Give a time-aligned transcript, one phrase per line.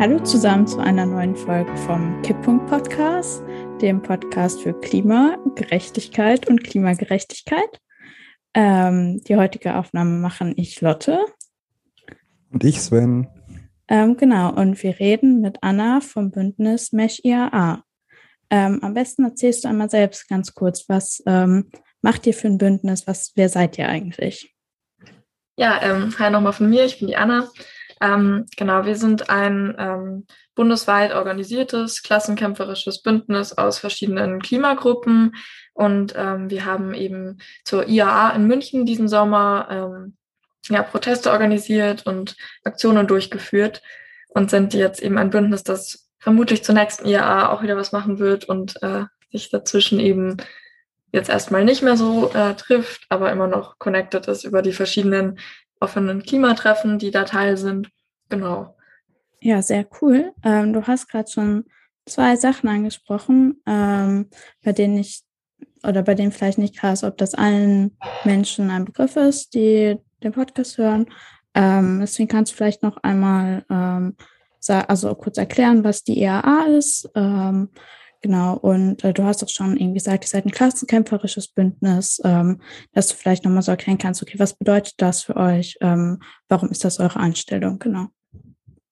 [0.00, 3.42] Hallo zusammen zu einer neuen Folge vom Kipppunkt Podcast,
[3.82, 7.80] dem Podcast für Klima, Gerechtigkeit und Klimagerechtigkeit.
[8.54, 11.18] Ähm, die heutige Aufnahme machen ich Lotte.
[12.52, 13.26] Und ich Sven.
[13.88, 17.82] Ähm, genau, und wir reden mit Anna vom Bündnis Mesh IAA.
[18.50, 21.72] Ähm, am besten erzählst du einmal selbst ganz kurz, was ähm,
[22.02, 23.08] macht ihr für ein Bündnis?
[23.08, 24.54] Was, wer seid ihr eigentlich?
[25.56, 27.48] Ja, ähm, hi nochmal von mir, ich bin die Anna.
[28.00, 35.34] Ähm, genau, wir sind ein ähm, bundesweit organisiertes, klassenkämpferisches Bündnis aus verschiedenen Klimagruppen.
[35.72, 40.16] Und ähm, wir haben eben zur IAA in München diesen Sommer ähm,
[40.68, 43.82] ja, Proteste organisiert und Aktionen durchgeführt
[44.28, 48.18] und sind jetzt eben ein Bündnis, das vermutlich zur nächsten IAA auch wieder was machen
[48.18, 50.36] wird und äh, sich dazwischen eben
[51.12, 55.38] jetzt erstmal nicht mehr so äh, trifft, aber immer noch connected ist über die verschiedenen
[55.80, 57.90] offenen Klimatreffen, die da Teil sind.
[58.28, 58.76] Genau.
[59.40, 60.32] Ja, sehr cool.
[60.44, 61.64] Ähm, du hast gerade schon
[62.06, 64.28] zwei Sachen angesprochen, ähm,
[64.64, 65.22] bei denen ich
[65.84, 69.96] oder bei denen vielleicht nicht klar ist, ob das allen Menschen ein Begriff ist, die
[70.22, 71.06] den Podcast hören.
[71.54, 74.16] Ähm, deswegen kannst du vielleicht noch einmal ähm,
[74.66, 77.08] also kurz erklären, was die EAA ist.
[78.20, 82.60] Genau, und äh, du hast auch schon irgendwie gesagt, ihr seid ein klassenkämpferisches Bündnis, ähm,
[82.92, 85.76] dass du vielleicht nochmal so erklären kannst, okay, was bedeutet das für euch?
[85.80, 87.78] Ähm, warum ist das eure Einstellung?
[87.78, 88.08] Genau.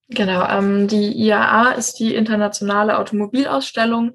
[0.09, 4.13] Genau, ähm, die IAA ist die internationale Automobilausstellung,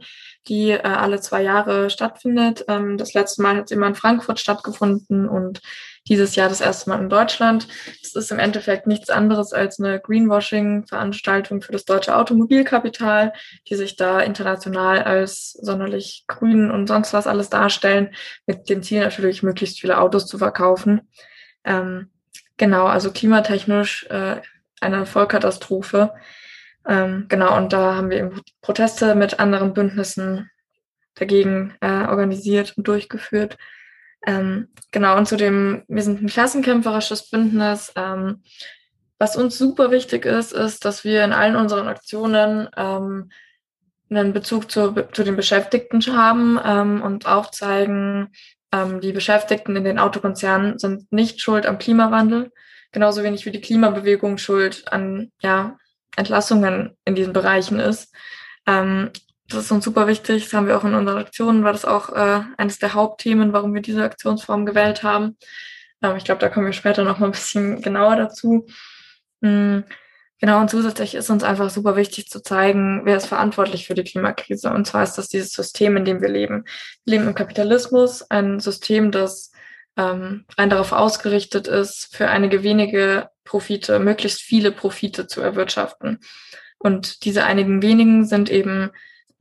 [0.48, 2.64] die äh, alle zwei Jahre stattfindet.
[2.70, 5.60] Ähm, das letzte Mal hat sie immer in Frankfurt stattgefunden und
[6.08, 7.68] dieses Jahr das erste Mal in Deutschland.
[8.02, 13.34] Es ist im Endeffekt nichts anderes als eine Greenwashing-Veranstaltung für das deutsche Automobilkapital,
[13.68, 18.14] die sich da international als sonderlich grün und sonst was alles darstellen,
[18.48, 21.02] mit dem Ziel natürlich, möglichst viele Autos zu verkaufen.
[21.64, 22.10] Ähm,
[22.58, 24.42] genau, also klimatechnisch äh,
[24.80, 26.14] eine Vollkatastrophe.
[26.88, 30.50] Ähm, genau, und da haben wir eben Proteste mit anderen Bündnissen
[31.14, 33.58] dagegen äh, organisiert und durchgeführt.
[34.26, 37.92] Ähm, genau, und zu dem, wir sind ein klassenkämpferisches Bündnis.
[37.96, 38.44] Ähm,
[39.18, 43.32] was uns super wichtig ist, ist, dass wir in allen unseren Aktionen ähm,
[44.10, 48.32] einen Bezug zu, zu den Beschäftigten haben ähm, und aufzeigen,
[48.72, 52.52] ähm, die Beschäftigten in den Autokonzernen sind nicht schuld am Klimawandel,
[52.92, 55.78] genauso wenig wie die Klimabewegung schuld an ja,
[56.16, 58.14] Entlassungen in diesen Bereichen ist.
[58.68, 59.12] Ähm,
[59.52, 60.44] das ist uns super wichtig.
[60.44, 63.74] Das haben wir auch in unseren Aktionen, war das auch äh, eines der Hauptthemen, warum
[63.74, 65.38] wir diese Aktionsform gewählt haben.
[66.02, 68.66] Ähm, ich glaube, da kommen wir später noch mal ein bisschen genauer dazu.
[69.42, 69.84] Mhm.
[70.40, 74.04] Genau, und zusätzlich ist uns einfach super wichtig zu zeigen, wer ist verantwortlich für die
[74.04, 74.72] Klimakrise.
[74.72, 76.66] Und zwar ist das dieses System, in dem wir leben.
[77.06, 79.52] Wir leben im Kapitalismus, ein System, das
[79.98, 86.20] ähm, rein darauf ausgerichtet ist, für einige wenige Profite, möglichst viele Profite zu erwirtschaften.
[86.80, 88.90] Und diese einigen wenigen sind eben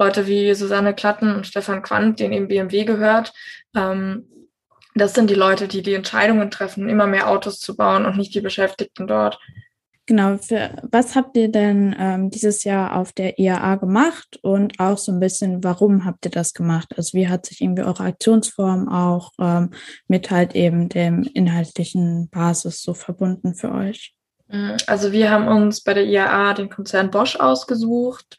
[0.00, 3.34] Leute wie Susanne Klatten und Stefan Quandt, denen eben BMW gehört.
[3.76, 4.26] Ähm,
[4.94, 8.34] das sind die Leute, die die Entscheidungen treffen, immer mehr Autos zu bauen und nicht
[8.34, 9.38] die Beschäftigten dort.
[10.06, 14.98] Genau, für, was habt ihr denn ähm, dieses Jahr auf der IAA gemacht und auch
[14.98, 16.94] so ein bisschen, warum habt ihr das gemacht?
[16.96, 19.70] Also wie hat sich irgendwie eure Aktionsform auch ähm,
[20.08, 24.14] mit halt eben dem inhaltlichen Basis so verbunden für euch?
[24.88, 28.36] Also wir haben uns bei der IAA den Konzern Bosch ausgesucht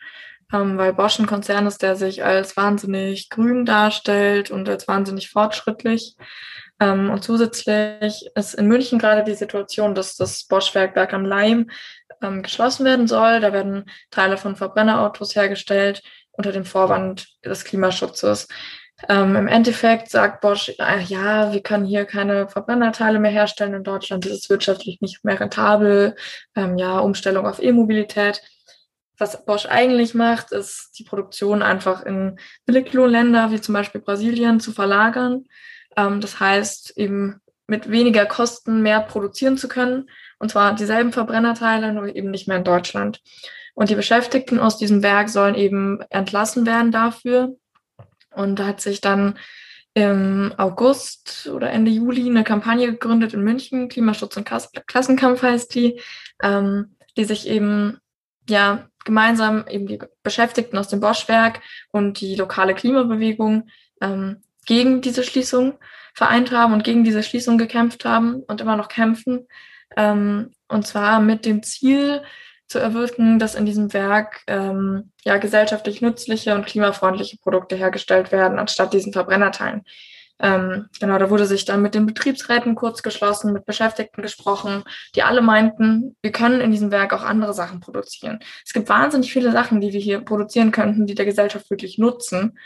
[0.54, 5.30] ähm, weil Bosch ein Konzern ist, der sich als wahnsinnig grün darstellt und als wahnsinnig
[5.30, 6.16] fortschrittlich.
[6.80, 11.70] Ähm, und zusätzlich ist in München gerade die Situation, dass das Bosch-Werkwerk am Leim
[12.22, 13.40] ähm, geschlossen werden soll.
[13.40, 16.02] Da werden Teile von Verbrennerautos hergestellt
[16.32, 18.48] unter dem Vorwand des Klimaschutzes.
[19.10, 23.84] Ähm, Im Endeffekt sagt Bosch, äh, ja, wir können hier keine Verbrennerteile mehr herstellen in
[23.84, 26.16] Deutschland, das ist wirtschaftlich nicht mehr rentabel,
[26.56, 28.42] ähm, ja, Umstellung auf E-Mobilität.
[29.22, 34.72] Was Bosch eigentlich macht, ist die Produktion einfach in Billiglohnländer wie zum Beispiel Brasilien zu
[34.72, 35.46] verlagern.
[35.96, 40.10] Ähm, das heißt, eben mit weniger Kosten mehr produzieren zu können.
[40.40, 43.22] Und zwar dieselben Verbrennerteile, nur eben nicht mehr in Deutschland.
[43.76, 47.56] Und die Beschäftigten aus diesem Werk sollen eben entlassen werden dafür.
[48.34, 49.38] Und da hat sich dann
[49.94, 54.50] im August oder Ende Juli eine Kampagne gegründet in München, Klimaschutz und
[54.88, 56.02] Klassenkampf heißt die,
[56.42, 58.00] ähm, die sich eben
[58.50, 61.62] ja gemeinsam eben die Beschäftigten aus dem Boschwerk
[61.92, 63.70] und die lokale Klimabewegung
[64.02, 65.74] ähm, gegen diese Schließung
[66.14, 69.48] vereint haben und gegen diese Schließung gekämpft haben und immer noch kämpfen.
[69.98, 72.22] Ähm, und zwar mit dem Ziel
[72.68, 78.60] zu erwirken, dass in diesem Werk ähm, ja gesellschaftlich nützliche und klimafreundliche Produkte hergestellt werden,
[78.60, 79.84] anstatt diesen Verbrennerteilen.
[80.42, 84.84] Ähm, genau, da wurde sich dann mit den Betriebsräten kurz geschlossen, mit Beschäftigten gesprochen,
[85.16, 88.40] die alle meinten, wir können in diesem Werk auch andere Sachen produzieren.
[88.66, 92.58] Es gibt wahnsinnig viele Sachen, die wir hier produzieren könnten, die der Gesellschaft wirklich nutzen.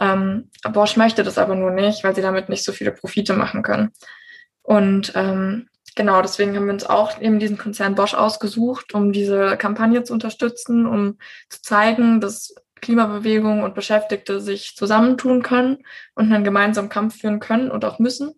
[0.00, 3.62] Ähm, Bosch möchte das aber nur nicht, weil sie damit nicht so viele Profite machen
[3.62, 3.90] können.
[4.62, 9.56] Und ähm, genau, deswegen haben wir uns auch eben diesen Konzern Bosch ausgesucht, um diese
[9.56, 11.18] Kampagne zu unterstützen, um
[11.48, 15.78] zu zeigen, dass Klimabewegung und Beschäftigte sich zusammentun können
[16.14, 18.34] und einen gemeinsamen Kampf führen können und auch müssen.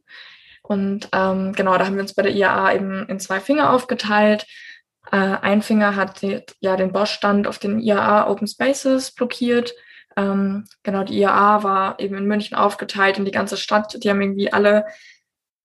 [0.62, 4.46] Und ähm, genau, da haben wir uns bei der IAA eben in zwei Finger aufgeteilt.
[5.10, 9.72] Äh, ein Finger hat die, ja den Bosch-Stand auf den IAA Open Spaces blockiert.
[10.16, 14.02] Ähm, genau, die IAA war eben in München aufgeteilt in die ganze Stadt.
[14.02, 14.86] Die haben irgendwie alle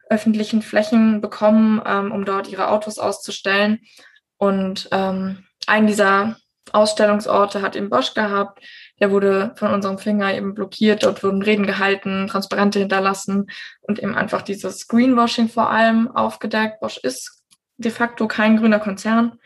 [0.10, 3.80] öffentlichen Flächen bekommen, ähm, um dort ihre Autos auszustellen.
[4.38, 6.38] Und ähm, einen dieser
[6.72, 8.64] Ausstellungsorte hat eben Bosch gehabt.
[9.00, 11.04] Der wurde von unserem Finger eben blockiert.
[11.04, 13.48] Dort wurden Reden gehalten, Transparente hinterlassen
[13.82, 16.80] und eben einfach dieses Greenwashing vor allem aufgedeckt.
[16.80, 17.44] Bosch ist
[17.78, 19.40] de facto kein grüner Konzern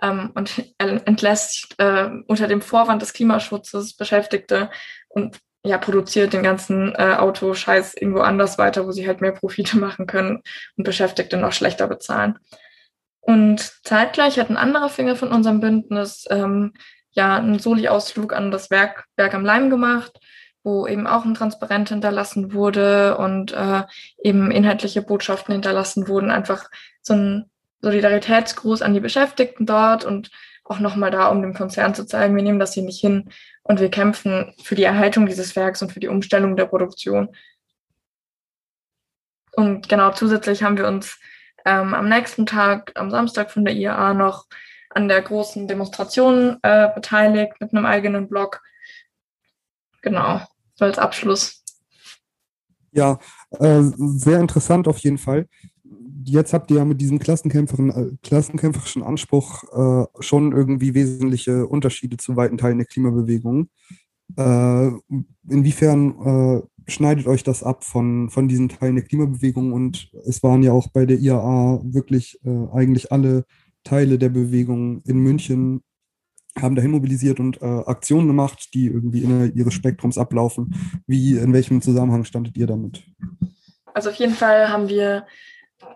[0.00, 4.70] ähm, und entlässt äh, unter dem Vorwand des Klimaschutzes Beschäftigte
[5.08, 9.78] und ja, produziert den ganzen äh, Autoscheiß irgendwo anders weiter, wo sie halt mehr Profite
[9.78, 10.42] machen können
[10.76, 12.38] und Beschäftigte noch schlechter bezahlen.
[13.26, 16.74] Und zeitgleich hat ein anderer Finger von unserem Bündnis ähm,
[17.12, 20.20] ja einen Soli-Ausflug an das Werk, Werk am Leim gemacht,
[20.62, 23.82] wo eben auch ein Transparent hinterlassen wurde und äh,
[24.22, 26.30] eben inhaltliche Botschaften hinterlassen wurden.
[26.30, 27.50] Einfach so ein
[27.80, 30.30] Solidaritätsgruß an die Beschäftigten dort und
[30.64, 33.30] auch nochmal da, um dem Konzern zu zeigen, wir nehmen das hier nicht hin
[33.62, 37.34] und wir kämpfen für die Erhaltung dieses Werks und für die Umstellung der Produktion.
[39.52, 41.18] Und genau zusätzlich haben wir uns
[41.64, 44.46] ähm, am nächsten Tag, am Samstag von der IAA noch
[44.90, 48.62] an der großen Demonstration äh, beteiligt mit einem eigenen Blog.
[50.02, 50.40] Genau,
[50.74, 51.64] so als Abschluss.
[52.92, 53.18] Ja,
[53.58, 55.48] äh, sehr interessant auf jeden Fall.
[56.26, 62.36] Jetzt habt ihr ja mit diesem äh, klassenkämpferischen Anspruch äh, schon irgendwie wesentliche Unterschiede zu
[62.36, 63.68] weiten Teilen der Klimabewegung.
[64.36, 64.90] Äh,
[65.48, 70.62] inwiefern äh, schneidet euch das ab von, von diesen Teilen der Klimabewegung und es waren
[70.62, 73.44] ja auch bei der IAA wirklich äh, eigentlich alle
[73.84, 75.82] Teile der Bewegung in München
[76.60, 80.74] haben dahin mobilisiert und äh, Aktionen gemacht, die irgendwie innerhalb ihres Spektrums ablaufen.
[81.06, 83.02] Wie, in welchem Zusammenhang standet ihr damit?
[83.92, 85.26] Also auf jeden Fall haben wir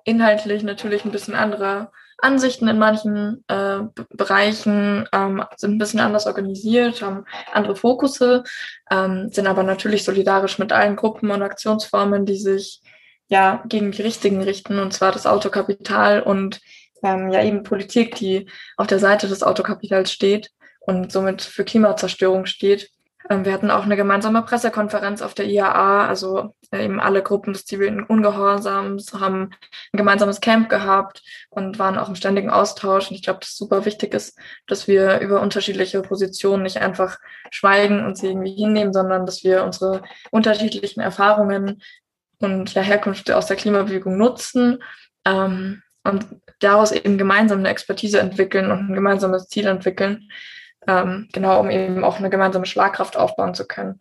[0.05, 3.81] inhaltlich natürlich ein bisschen andere Ansichten in manchen äh,
[4.11, 8.43] Bereichen, ähm, sind ein bisschen anders organisiert, haben andere Fokusse,
[8.91, 12.83] ähm, sind aber natürlich solidarisch mit allen Gruppen und Aktionsformen, die sich
[13.29, 16.61] ja gegen die Richtigen richten, und zwar das Autokapital und
[17.05, 20.51] ähm, ja eben Politik, die auf der Seite des Autokapitals steht
[20.81, 22.91] und somit für Klimazerstörung steht.
[23.31, 27.53] Ähm, wir hatten auch eine gemeinsame Pressekonferenz auf der IAA, also äh, eben alle Gruppen
[27.53, 29.51] des zivilen Ungehorsams haben
[29.93, 33.11] ein gemeinsames Camp gehabt und waren auch im ständigen Austausch.
[33.11, 37.19] Und ich glaube, dass super wichtig ist, dass wir über unterschiedliche Positionen nicht einfach
[37.51, 41.83] schweigen und sie irgendwie hinnehmen, sondern dass wir unsere unterschiedlichen Erfahrungen
[42.41, 44.83] und ja, Herkünfte aus der Klimabewegung nutzen
[45.25, 46.27] ähm, und
[46.61, 50.29] daraus eben gemeinsam eine Expertise entwickeln und ein gemeinsames Ziel entwickeln
[50.87, 53.99] ähm, genau, um eben auch eine gemeinsame Schlagkraft aufbauen zu können.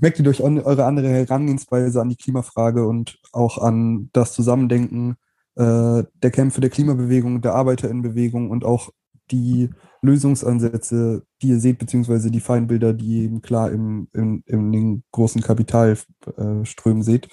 [0.00, 5.16] Merkt ihr durch eure andere Herangehensweise an die Klimafrage und auch an das Zusammendenken
[5.56, 8.90] äh, der Kämpfe der Klimabewegung, der Arbeiterinnenbewegung und auch
[9.30, 9.70] die
[10.02, 15.40] Lösungsansätze, die ihr seht, beziehungsweise die Feindbilder, die eben klar im, im, in den großen
[15.40, 17.28] Kapitalströmen äh, seht.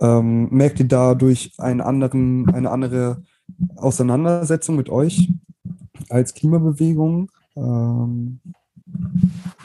[0.00, 3.22] Ähm, merkt ihr dadurch einen anderen, eine andere
[3.76, 5.30] Auseinandersetzung mit euch
[6.10, 7.30] als Klimabewegung?
[7.56, 8.40] Ähm.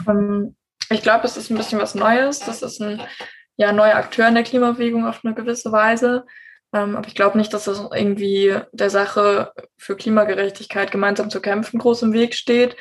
[0.08, 0.56] ähm
[0.90, 2.40] ich glaube, es ist ein bisschen was Neues.
[2.40, 3.00] Das ist ein
[3.56, 6.24] ja, neuer Akteur in der Klimabewegung auf eine gewisse Weise.
[6.74, 11.78] Ähm, aber ich glaube nicht, dass das irgendwie der Sache für Klimagerechtigkeit gemeinsam zu kämpfen
[11.78, 12.76] groß im Weg steht,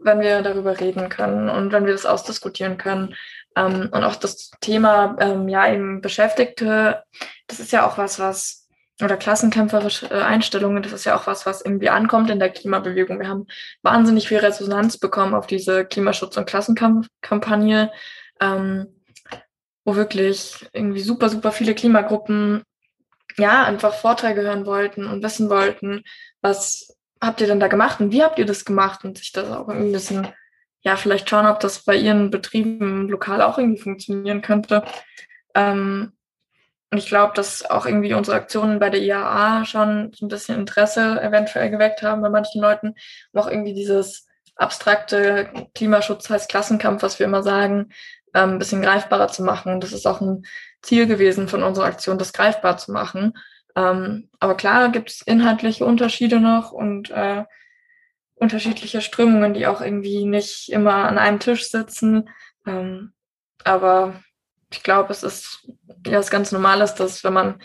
[0.00, 3.14] wenn wir darüber reden können und wenn wir das ausdiskutieren können.
[3.54, 7.02] Ähm, und auch das Thema, ähm, ja, eben Beschäftigte,
[7.46, 8.65] das ist ja auch was, was
[9.02, 13.18] oder klassenkämpferische äh, Einstellungen, das ist ja auch was, was irgendwie ankommt in der Klimabewegung.
[13.18, 13.46] Wir haben
[13.82, 17.92] wahnsinnig viel Resonanz bekommen auf diese Klimaschutz- und Klassenkampagne,
[18.40, 18.86] ähm,
[19.84, 22.62] wo wirklich irgendwie super, super viele Klimagruppen
[23.36, 26.02] ja einfach Vorträge hören wollten und wissen wollten,
[26.40, 29.50] was habt ihr denn da gemacht und wie habt ihr das gemacht und sich das
[29.50, 30.28] auch irgendwie ein bisschen,
[30.80, 34.84] ja, vielleicht schauen, ob das bei ihren Betrieben lokal auch irgendwie funktionieren könnte.
[35.54, 36.12] Ähm,
[36.90, 40.58] und ich glaube, dass auch irgendwie unsere Aktionen bei der IAA schon so ein bisschen
[40.58, 42.94] Interesse eventuell geweckt haben bei manchen Leuten,
[43.32, 47.90] um auch irgendwie dieses abstrakte Klimaschutz heißt Klassenkampf, was wir immer sagen,
[48.34, 49.72] ähm, ein bisschen greifbarer zu machen.
[49.72, 50.44] Und das ist auch ein
[50.82, 53.34] Ziel gewesen von unserer Aktion, das greifbar zu machen.
[53.74, 57.44] Ähm, aber klar gibt es inhaltliche Unterschiede noch und äh,
[58.36, 62.28] unterschiedliche Strömungen, die auch irgendwie nicht immer an einem Tisch sitzen.
[62.66, 63.12] Ähm,
[63.64, 64.22] aber
[64.70, 65.68] ich glaube, es ist
[66.06, 67.60] ja was ganz Normales, dass wenn man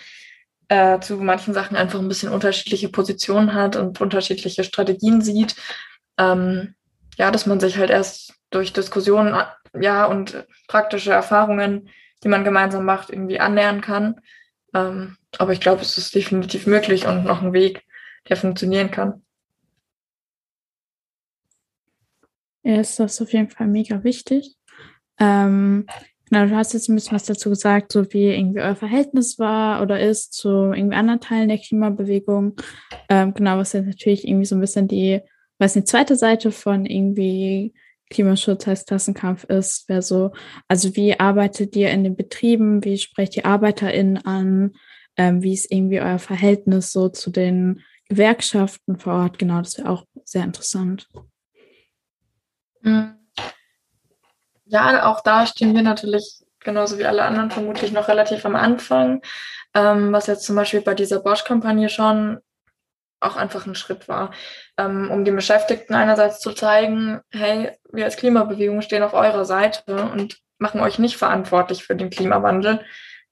[0.67, 5.55] äh, zu manchen Sachen einfach ein bisschen unterschiedliche Positionen hat und unterschiedliche Strategien sieht,
[6.17, 6.75] ähm,
[7.17, 9.35] ja, dass man sich halt erst durch Diskussionen
[9.79, 11.89] ja und praktische Erfahrungen,
[12.23, 14.21] die man gemeinsam macht, irgendwie annähern kann.
[14.73, 17.83] Ähm, aber ich glaube, es ist definitiv möglich und noch ein Weg,
[18.29, 19.23] der funktionieren kann.
[22.63, 24.55] Ja, ist das auf jeden Fall mega wichtig.
[25.17, 25.87] Ähm,
[26.31, 29.81] genau, du hast jetzt ein bisschen was dazu gesagt, so wie irgendwie euer Verhältnis war
[29.81, 32.55] oder ist zu irgendwie anderen Teilen der Klimabewegung.
[33.09, 35.19] Ähm, genau, was jetzt natürlich irgendwie so ein bisschen die,
[35.59, 37.73] was die zweite Seite von irgendwie
[38.09, 40.31] Klimaschutz als Klassenkampf ist, wäre so,
[40.67, 44.71] also wie arbeitet ihr in den Betrieben, wie sprecht ihr ArbeiterInnen an,
[45.17, 49.37] ähm, wie ist irgendwie euer Verhältnis so zu den Gewerkschaften vor Ort?
[49.37, 51.07] Genau, das wäre auch sehr interessant.
[52.81, 53.20] Mhm.
[54.71, 59.21] Ja, auch da stehen wir natürlich genauso wie alle anderen vermutlich noch relativ am Anfang,
[59.73, 62.39] ähm, was jetzt zum Beispiel bei dieser Bosch-Kampagne schon
[63.19, 64.31] auch einfach ein Schritt war,
[64.77, 70.09] ähm, um den Beschäftigten einerseits zu zeigen, hey, wir als Klimabewegung stehen auf eurer Seite
[70.09, 72.79] und machen euch nicht verantwortlich für den Klimawandel,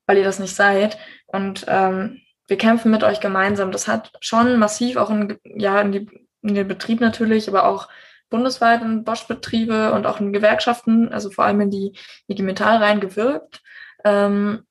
[0.08, 0.98] weil ihr das nicht seid.
[1.26, 3.72] Und ähm, wir kämpfen mit euch gemeinsam.
[3.72, 7.88] Das hat schon massiv auch in, ja, in, die, in den Betrieb natürlich, aber auch
[8.30, 11.94] bundesweit in Bosch-Betriebe und auch in Gewerkschaften, also vor allem in die
[12.28, 13.62] IG Metall reingewirkt.
[14.04, 14.64] Ähm,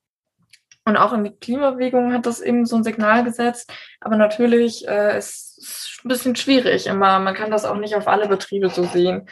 [0.85, 3.71] und auch in die Klimabewegung hat das eben so ein Signal gesetzt.
[4.00, 7.19] Aber natürlich äh, ist es ein bisschen schwierig immer.
[7.19, 9.29] Man kann das auch nicht auf alle Betriebe so sehen.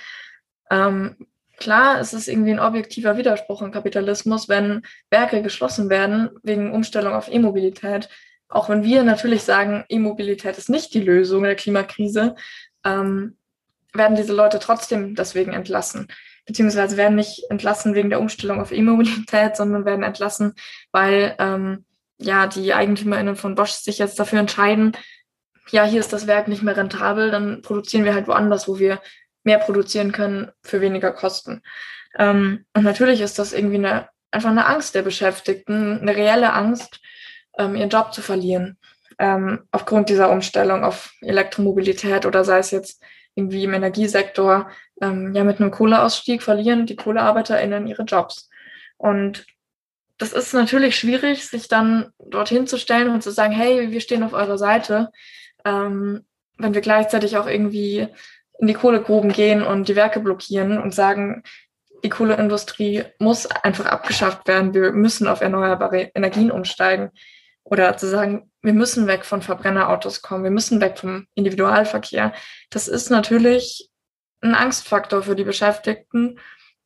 [0.71, 1.17] Ähm,
[1.57, 7.15] klar, es ist irgendwie ein objektiver Widerspruch im Kapitalismus, wenn Werke geschlossen werden wegen Umstellung
[7.15, 8.11] auf E-Mobilität.
[8.49, 12.35] Auch wenn wir natürlich sagen, E-Mobilität ist nicht die Lösung der Klimakrise,
[12.85, 13.39] ähm,
[13.93, 16.09] werden diese Leute trotzdem deswegen entlassen.
[16.45, 20.55] Beziehungsweise werden nicht entlassen wegen der Umstellung auf E-Mobilität, sondern werden entlassen,
[20.93, 21.85] weil ähm,
[22.19, 24.97] ja die EigentümerInnen von Bosch sich jetzt dafür entscheiden,
[25.71, 29.01] ja, hier ist das Werk nicht mehr rentabel, dann produzieren wir halt woanders, wo wir
[29.43, 31.63] mehr produzieren können für weniger Kosten.
[32.19, 37.01] Ähm, und natürlich ist das irgendwie eine, einfach eine Angst der Beschäftigten, eine reelle Angst,
[37.59, 38.79] ähm, ihren Job zu verlieren,
[39.19, 43.03] ähm, aufgrund dieser Umstellung auf Elektromobilität oder sei es jetzt
[43.37, 44.69] irgendwie im Energiesektor,
[45.01, 48.51] ähm, ja mit einem Kohleausstieg verlieren die KohlearbeiterInnen ihre Jobs.
[48.97, 49.47] Und
[50.19, 54.23] das ist natürlich schwierig, sich dann dorthin zu stellen und zu sagen, hey, wir stehen
[54.23, 55.11] auf eurer Seite,
[55.65, 56.25] ähm,
[56.57, 58.09] wenn wir gleichzeitig auch irgendwie
[58.59, 61.43] in die Kohlegruben gehen und die Werke blockieren und sagen,
[62.03, 67.11] die Kohleindustrie muss einfach abgeschafft werden, wir müssen auf erneuerbare Energien umsteigen.
[67.65, 72.33] Oder zu sagen, wir müssen weg von Verbrennerautos kommen, wir müssen weg vom Individualverkehr.
[72.69, 73.89] Das ist natürlich
[74.41, 76.41] ein Angstfaktor für die Beschäftigten.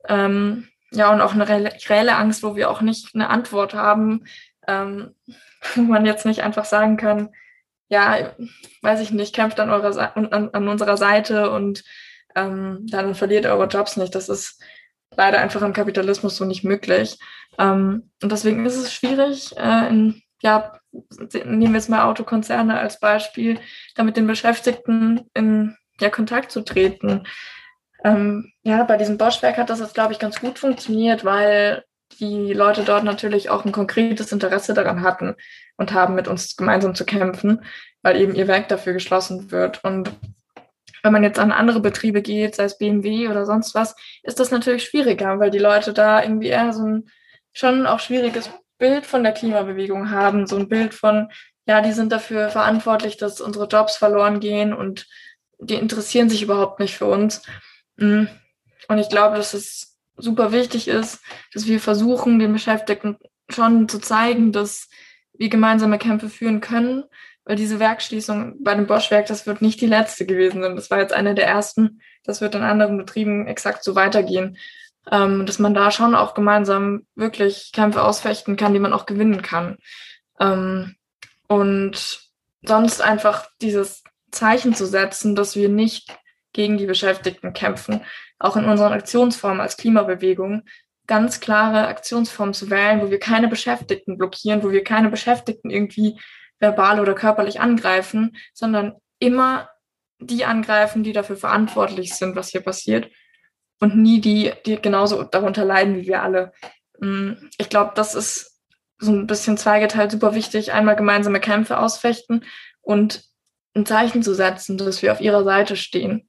[0.07, 4.27] Ähm, ja, und auch eine reelle Angst, wo wir auch nicht eine Antwort haben,
[4.69, 5.15] ähm,
[5.75, 7.31] wo man jetzt nicht einfach sagen kann,
[7.89, 8.35] ja,
[8.83, 11.83] weiß ich nicht, kämpft an, eurer, an, an unserer Seite und
[12.37, 14.15] ähm, dann verliert eure Jobs nicht.
[14.15, 14.63] Das ist
[15.17, 17.19] leider einfach im Kapitalismus so nicht möglich.
[17.59, 23.01] Ähm, und deswegen ist es schwierig, äh, in, ja, nehmen wir jetzt mal Autokonzerne als
[23.01, 23.59] Beispiel,
[23.95, 27.27] damit den Beschäftigten in ja, Kontakt zu treten.
[28.05, 31.85] Ähm, ja, bei diesem Boschwerk hat das jetzt, glaube ich, ganz gut funktioniert, weil
[32.19, 35.37] die Leute dort natürlich auch ein konkretes Interesse daran hatten
[35.77, 37.65] und haben, mit uns gemeinsam zu kämpfen,
[38.03, 39.85] weil eben ihr Werk dafür geschlossen wird.
[39.85, 40.11] Und
[41.03, 44.51] wenn man jetzt an andere Betriebe geht, sei es BMW oder sonst was, ist das
[44.51, 47.11] natürlich schwieriger, weil die Leute da irgendwie eher so ein
[47.53, 51.31] schon auch schwieriges Bild von der Klimabewegung haben, so ein Bild von,
[51.67, 55.07] ja, die sind dafür verantwortlich, dass unsere Jobs verloren gehen und
[55.61, 57.43] die interessieren sich überhaupt nicht für uns.
[57.97, 58.25] Mm.
[58.89, 61.21] Und ich glaube, dass es super wichtig ist,
[61.55, 63.19] dass wir versuchen, den Beschäftigten
[63.49, 64.89] schon zu zeigen, dass
[65.35, 67.05] wir gemeinsame Kämpfe führen können,
[67.45, 70.77] weil diese Werkschließung bei dem Bosch-Werk, das wird nicht die letzte gewesen sein.
[70.77, 72.01] Das war jetzt eine der ersten.
[72.25, 74.57] Das wird in anderen Betrieben exakt so weitergehen.
[75.11, 79.43] Ähm, dass man da schon auch gemeinsam wirklich Kämpfe ausfechten kann, die man auch gewinnen
[79.43, 79.79] kann.
[80.39, 80.97] Ähm,
[81.49, 82.21] und
[82.63, 86.17] sonst einfach dieses Zeichen zu setzen, dass wir nicht
[86.53, 88.03] gegen die Beschäftigten kämpfen,
[88.39, 90.63] auch in unseren Aktionsformen als Klimabewegung
[91.07, 96.21] ganz klare Aktionsformen zu wählen, wo wir keine Beschäftigten blockieren, wo wir keine Beschäftigten irgendwie
[96.61, 99.69] verbal oder körperlich angreifen, sondern immer
[100.21, 103.11] die angreifen, die dafür verantwortlich sind, was hier passiert
[103.81, 106.53] und nie die, die genauso darunter leiden wie wir alle.
[107.01, 108.61] Mm, ich glaube, das ist
[108.99, 112.45] so ein bisschen zweigeteilt super wichtig, einmal gemeinsame Kämpfe ausfechten
[112.83, 113.25] und
[113.75, 116.29] ein Zeichen zu setzen, dass wir auf ihrer Seite stehen.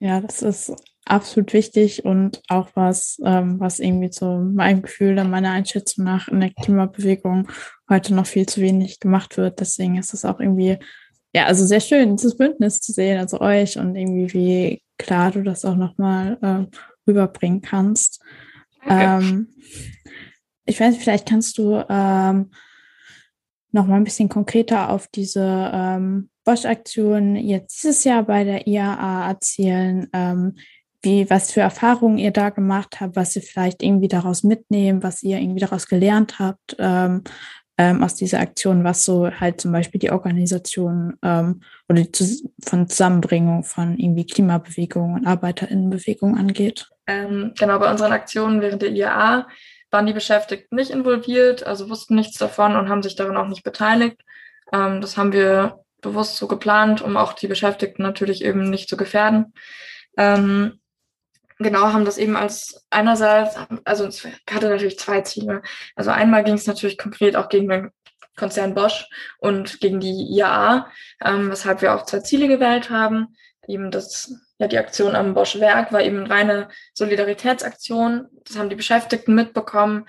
[0.00, 0.72] Ja, das ist
[1.04, 6.40] absolut wichtig und auch was, ähm, was irgendwie zu meinem Gefühl meiner Einschätzung nach in
[6.40, 7.48] der Klimabewegung
[7.90, 9.60] heute noch viel zu wenig gemacht wird.
[9.60, 10.78] Deswegen ist es auch irgendwie,
[11.34, 15.42] ja, also sehr schön, dieses Bündnis zu sehen, also euch und irgendwie wie klar du
[15.42, 16.76] das auch nochmal äh,
[17.08, 18.22] rüberbringen kannst.
[18.86, 19.48] Ähm,
[20.64, 22.50] ich weiß, vielleicht kannst du ähm,
[23.72, 29.28] noch mal ein bisschen konkreter auf diese ähm, Bosch-Aktion jetzt dieses Jahr bei der IAA
[29.28, 30.56] erzählen, ähm,
[31.02, 35.22] wie, was für Erfahrungen ihr da gemacht habt, was ihr vielleicht irgendwie daraus mitnehmen, was
[35.22, 36.76] ihr irgendwie daraus gelernt habt.
[36.78, 37.22] Ähm,
[37.78, 42.88] ähm, aus dieser Aktion, was so halt zum Beispiel die Organisation ähm, oder die von
[42.88, 46.90] Zusammenbringung von irgendwie Klimabewegung und ArbeiterInnenbewegung angeht.
[47.06, 49.46] Ähm, genau, bei unseren Aktionen während der IAA
[49.90, 53.62] waren die Beschäftigten nicht involviert, also wussten nichts davon und haben sich daran auch nicht
[53.62, 54.20] beteiligt.
[54.72, 58.96] Ähm, das haben wir bewusst so geplant, um auch die Beschäftigten natürlich eben nicht zu
[58.96, 59.54] gefährden.
[60.16, 60.77] Ähm,
[61.58, 65.62] genau, haben das eben als einerseits, also es hatte natürlich zwei Ziele.
[65.96, 67.90] Also einmal ging es natürlich konkret auch gegen den
[68.36, 70.90] Konzern Bosch und gegen die IAA,
[71.24, 73.34] ähm, weshalb wir auch zwei Ziele gewählt haben.
[73.66, 78.26] Eben das ja, die Aktion am Bosch Werk war eben eine reine Solidaritätsaktion.
[78.44, 80.06] Das haben die Beschäftigten mitbekommen,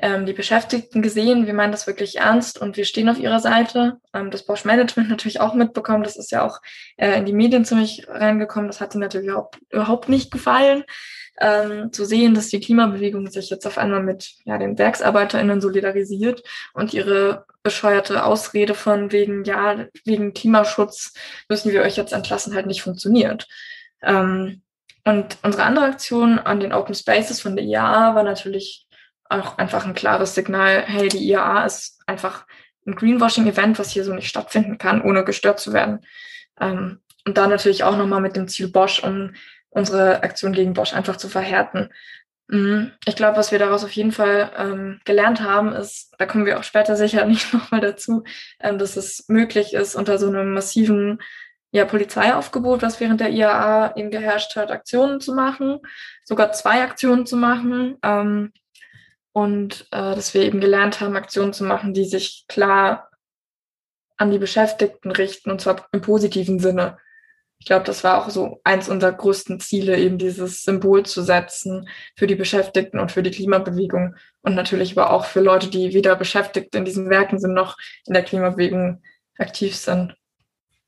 [0.00, 3.98] ähm, die Beschäftigten gesehen, wir meinen das wirklich ernst und wir stehen auf ihrer Seite.
[4.14, 6.04] Ähm, das Bosch Management natürlich auch mitbekommen.
[6.04, 6.60] Das ist ja auch
[6.96, 8.68] äh, in die Medien ziemlich reingekommen.
[8.68, 10.84] Das hat ihnen natürlich überhaupt, überhaupt nicht gefallen.
[11.40, 16.42] Ähm, zu sehen, dass die Klimabewegung sich jetzt auf einmal mit ja, den WerksarbeiterInnen solidarisiert
[16.74, 21.12] und ihre bescheuerte Ausrede von wegen, ja, wegen Klimaschutz
[21.48, 23.46] müssen wir euch jetzt entlassen, halt nicht funktioniert.
[24.02, 24.62] Ähm,
[25.04, 28.87] und unsere andere Aktion an den Open Spaces von der IAA war natürlich
[29.28, 32.46] auch einfach ein klares Signal, hey, die IAA ist einfach
[32.86, 36.00] ein Greenwashing-Event, was hier so nicht stattfinden kann, ohne gestört zu werden.
[36.60, 39.34] Ähm, und da natürlich auch nochmal mit dem Ziel Bosch, um
[39.70, 41.90] unsere Aktion gegen Bosch einfach zu verhärten.
[42.48, 42.92] Mhm.
[43.04, 46.58] Ich glaube, was wir daraus auf jeden Fall ähm, gelernt haben, ist, da kommen wir
[46.58, 48.24] auch später sicherlich nochmal dazu,
[48.60, 51.20] ähm, dass es möglich ist, unter so einem massiven
[51.70, 55.80] ja, Polizeiaufgebot, was während der IAA eben geherrscht hat, Aktionen zu machen,
[56.24, 57.98] sogar zwei Aktionen zu machen.
[58.02, 58.52] Ähm,
[59.38, 63.08] und äh, dass wir eben gelernt haben, Aktionen zu machen, die sich klar
[64.16, 66.98] an die Beschäftigten richten, und zwar im positiven Sinne.
[67.60, 71.88] Ich glaube, das war auch so eins unserer größten Ziele, eben dieses Symbol zu setzen
[72.16, 76.16] für die Beschäftigten und für die Klimabewegung und natürlich aber auch für Leute, die weder
[76.16, 79.02] beschäftigt in diesen Werken sind noch in der Klimabewegung
[79.38, 80.16] aktiv sind.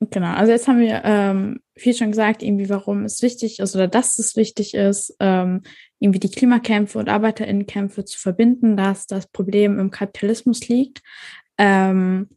[0.09, 3.87] Genau, also jetzt haben wir ähm, viel schon gesagt, irgendwie, warum es wichtig ist oder
[3.87, 5.63] dass es wichtig ist, ähm,
[5.99, 11.03] irgendwie die Klimakämpfe und ArbeiterInnenkämpfe zu verbinden, dass das Problem im Kapitalismus liegt.
[11.59, 12.31] Ähm,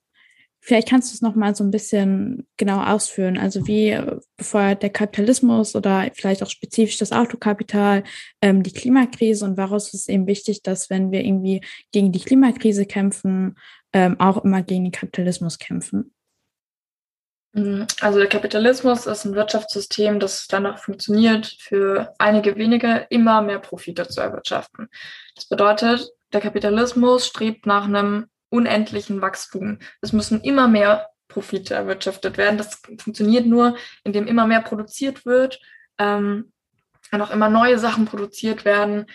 [0.59, 3.37] vielleicht kannst du es nochmal so ein bisschen genau ausführen.
[3.37, 3.97] Also wie
[4.35, 8.03] befeuert der Kapitalismus oder vielleicht auch spezifisch das Autokapital
[8.41, 11.61] ähm, die Klimakrise und warum ist es eben wichtig, dass wenn wir irgendwie
[11.93, 13.55] gegen die Klimakrise kämpfen,
[13.93, 16.13] ähm, auch immer gegen den Kapitalismus kämpfen?
[17.53, 17.85] Mhm.
[18.01, 24.07] Also der Kapitalismus ist ein Wirtschaftssystem, das danach funktioniert, für einige wenige immer mehr Profite
[24.07, 24.89] zu erwirtschaften.
[25.35, 29.79] Das bedeutet, der Kapitalismus strebt nach einem unendlichen Wachstum.
[30.01, 32.57] Es müssen immer mehr Profite erwirtschaftet werden.
[32.57, 35.59] Das funktioniert nur, indem immer mehr produziert wird
[35.99, 36.51] ähm,
[37.11, 39.05] und auch immer neue Sachen produziert werden,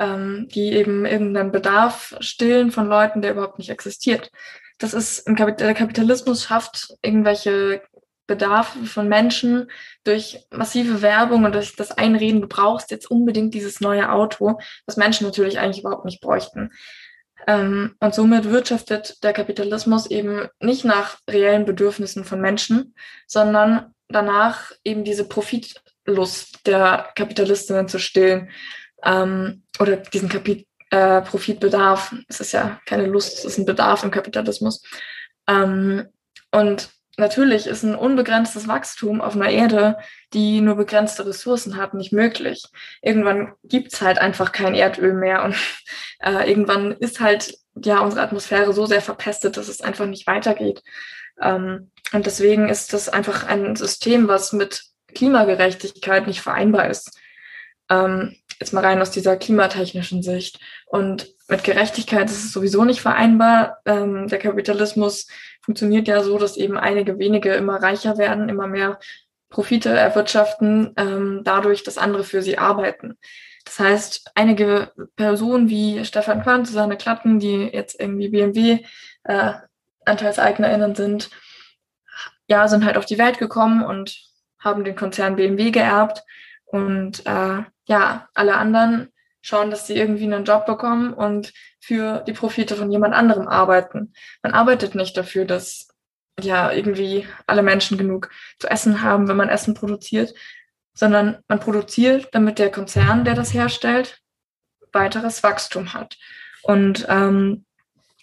[0.00, 4.30] ähm, die eben irgendeinen Bedarf stillen von Leuten, der überhaupt nicht existiert
[4.78, 7.82] das ist der Kapitalismus schafft irgendwelche
[8.26, 9.70] Bedarfe von Menschen
[10.04, 14.96] durch massive Werbung und durch das Einreden, du brauchst jetzt unbedingt dieses neue Auto, was
[14.96, 16.70] Menschen natürlich eigentlich überhaupt nicht bräuchten.
[17.46, 22.94] Ähm, und somit wirtschaftet der Kapitalismus eben nicht nach reellen Bedürfnissen von Menschen,
[23.26, 28.50] sondern danach eben diese Profitlust der Kapitalistinnen zu stillen
[29.04, 32.14] ähm, oder diesen Kapit äh, Profitbedarf.
[32.28, 34.82] Es ist ja keine Lust, es ist ein Bedarf im Kapitalismus.
[35.48, 36.06] Ähm,
[36.50, 39.98] und natürlich ist ein unbegrenztes Wachstum auf einer Erde,
[40.32, 42.62] die nur begrenzte Ressourcen hat, nicht möglich.
[43.02, 45.56] Irgendwann gibt's halt einfach kein Erdöl mehr und
[46.20, 50.82] äh, irgendwann ist halt ja unsere Atmosphäre so sehr verpestet, dass es einfach nicht weitergeht.
[51.40, 57.18] Ähm, und deswegen ist das einfach ein System, was mit Klimagerechtigkeit nicht vereinbar ist.
[57.90, 60.58] Ähm, jetzt mal rein aus dieser klimatechnischen Sicht.
[60.86, 63.78] Und mit Gerechtigkeit ist es sowieso nicht vereinbar.
[63.84, 65.26] Ähm, der Kapitalismus
[65.62, 68.98] funktioniert ja so, dass eben einige wenige immer reicher werden, immer mehr
[69.48, 73.16] Profite erwirtschaften, ähm, dadurch, dass andere für sie arbeiten.
[73.64, 78.84] Das heißt, einige Personen wie Stefan Quandt, Susanne Klatten, die jetzt irgendwie BMW
[79.24, 79.52] äh,
[80.04, 81.30] AnteilseignerInnen sind,
[82.48, 84.16] ja, sind halt auf die Welt gekommen und
[84.58, 86.22] haben den Konzern BMW geerbt.
[86.66, 92.32] Und äh, ja, alle anderen schauen, dass sie irgendwie einen Job bekommen und für die
[92.32, 94.12] Profite von jemand anderem arbeiten.
[94.42, 95.88] Man arbeitet nicht dafür, dass
[96.40, 100.34] ja irgendwie alle Menschen genug zu essen haben, wenn man Essen produziert,
[100.94, 104.20] sondern man produziert, damit der Konzern, der das herstellt,
[104.92, 106.16] weiteres Wachstum hat.
[106.62, 107.64] Und ähm,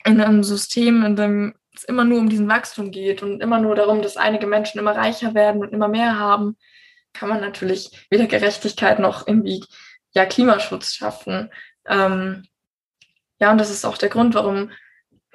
[0.04, 3.76] in einem System, in dem es immer nur um diesen Wachstum geht und immer nur
[3.76, 6.58] darum, dass einige Menschen immer reicher werden und immer mehr haben,
[7.14, 9.64] kann man natürlich weder Gerechtigkeit noch irgendwie
[10.12, 11.52] ja Klimaschutz schaffen.
[11.88, 12.46] Ähm,
[13.40, 14.72] ja, und das ist auch der Grund, warum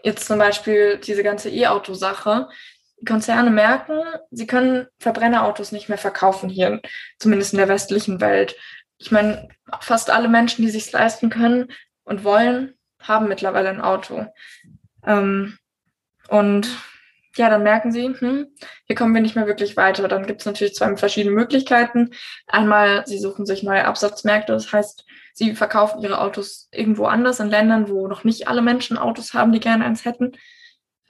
[0.02, 2.48] jetzt zum Beispiel diese ganze E-Auto-Sache,
[3.06, 6.80] Konzerne merken, sie können Verbrennerautos nicht mehr verkaufen hier,
[7.18, 8.56] zumindest in der westlichen Welt.
[8.98, 9.48] Ich meine,
[9.80, 11.70] fast alle Menschen, die sich leisten können
[12.04, 14.26] und wollen, haben mittlerweile ein Auto.
[15.06, 15.56] Ähm,
[16.28, 16.68] und
[17.38, 18.48] ja, dann merken sie, hm,
[18.84, 20.06] hier kommen wir nicht mehr wirklich weiter.
[20.08, 22.10] Dann gibt es natürlich zwei verschiedene Möglichkeiten.
[22.46, 27.48] Einmal, sie suchen sich neue Absatzmärkte, das heißt, sie verkaufen ihre Autos irgendwo anders in
[27.48, 30.32] Ländern, wo noch nicht alle Menschen Autos haben, die gerne eins hätten.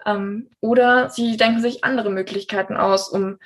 [0.07, 3.39] Ähm, oder sie denken sich andere Möglichkeiten aus, um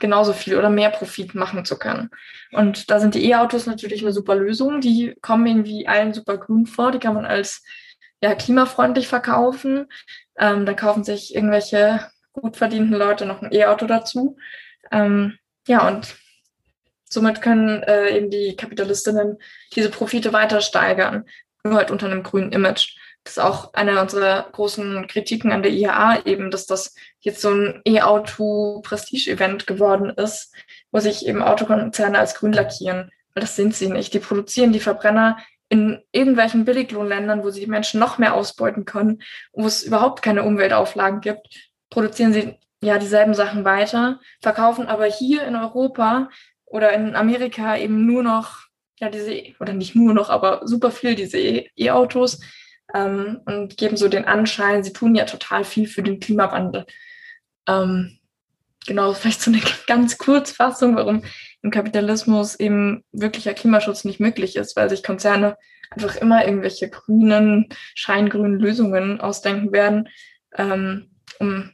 [0.00, 2.10] genauso viel oder mehr Profit machen zu können.
[2.52, 4.80] Und da sind die E-Autos natürlich eine super Lösung.
[4.80, 6.90] Die kommen irgendwie allen super grün vor.
[6.90, 7.62] Die kann man als
[8.22, 9.86] ja, klimafreundlich verkaufen.
[10.38, 14.36] Ähm, dann kaufen sich irgendwelche gut verdienten Leute noch ein E-Auto dazu.
[14.90, 16.16] Ähm, ja, und
[17.04, 19.38] somit können äh, eben die Kapitalistinnen
[19.74, 21.24] diese Profite weiter steigern,
[21.64, 22.96] nur halt unter einem grünen Image.
[23.24, 27.50] Das ist auch eine unserer großen Kritiken an der IAA eben, dass das jetzt so
[27.50, 30.54] ein E-Auto-Prestige-Event geworden ist,
[30.90, 33.10] wo sich eben Autokonzerne als grün lackieren.
[33.34, 34.14] Weil das sind sie nicht.
[34.14, 35.36] Die produzieren die Verbrenner
[35.68, 40.42] in irgendwelchen Billiglohnländern, wo sie die Menschen noch mehr ausbeuten können, wo es überhaupt keine
[40.42, 46.30] Umweltauflagen gibt, produzieren sie ja dieselben Sachen weiter, verkaufen aber hier in Europa
[46.64, 48.66] oder in Amerika eben nur noch,
[48.98, 52.40] ja, diese, oder nicht nur noch, aber super viel diese E-Autos
[52.94, 56.86] ähm, und geben so den Anschein, sie tun ja total viel für den Klimawandel.
[57.66, 58.18] Ähm,
[58.86, 61.24] genau, vielleicht so eine ganz Kurzfassung, warum
[61.62, 65.56] im Kapitalismus eben wirklicher Klimaschutz nicht möglich ist, weil sich Konzerne
[65.90, 70.08] einfach immer irgendwelche grünen, scheingrünen Lösungen ausdenken werden,
[70.56, 71.70] ähm, um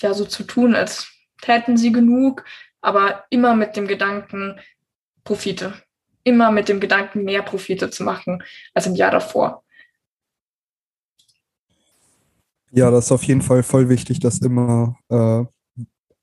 [0.00, 1.08] ja so zu tun, als
[1.40, 2.44] täten sie genug,
[2.80, 4.60] aber immer mit dem Gedanken
[5.24, 5.74] Profite.
[6.22, 9.62] Immer mit dem Gedanken, mehr Profite zu machen als im Jahr davor.
[12.70, 15.46] Ja, das ist auf jeden Fall voll wichtig, das immer äh, äh,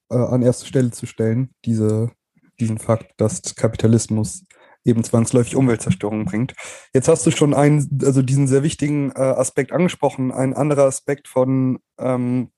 [0.09, 2.11] an erste Stelle zu stellen, diese,
[2.59, 4.43] diesen Fakt, dass Kapitalismus
[4.83, 6.53] eben zwangsläufig Umweltzerstörung bringt.
[6.93, 10.31] Jetzt hast du schon einen, also diesen sehr wichtigen äh, Aspekt angesprochen.
[10.31, 12.51] Ein anderer Aspekt von, ähm,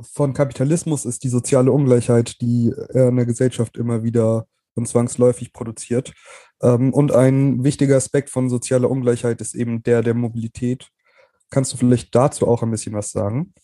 [0.00, 6.12] von Kapitalismus ist die soziale Ungleichheit, die in der Gesellschaft immer wieder und zwangsläufig produziert.
[6.62, 10.88] Ähm, und ein wichtiger Aspekt von sozialer Ungleichheit ist eben der der Mobilität.
[11.50, 13.54] Kannst du vielleicht dazu auch ein bisschen was sagen?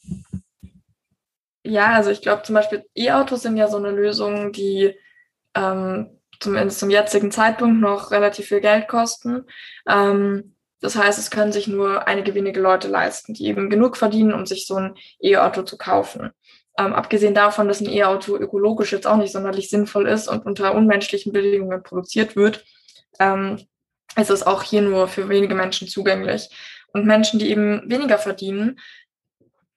[1.64, 4.94] Ja, also ich glaube zum Beispiel E-Autos sind ja so eine Lösung, die
[5.54, 9.44] ähm, zumindest zum jetzigen Zeitpunkt noch relativ viel Geld kosten.
[9.88, 14.34] Ähm, das heißt, es können sich nur einige wenige Leute leisten, die eben genug verdienen,
[14.34, 16.30] um sich so ein E-Auto zu kaufen.
[16.76, 20.74] Ähm, abgesehen davon, dass ein E-Auto ökologisch jetzt auch nicht sonderlich sinnvoll ist und unter
[20.74, 22.64] unmenschlichen Bedingungen produziert wird,
[23.20, 23.60] ähm,
[24.16, 26.48] ist es auch hier nur für wenige Menschen zugänglich.
[26.92, 28.80] Und Menschen, die eben weniger verdienen,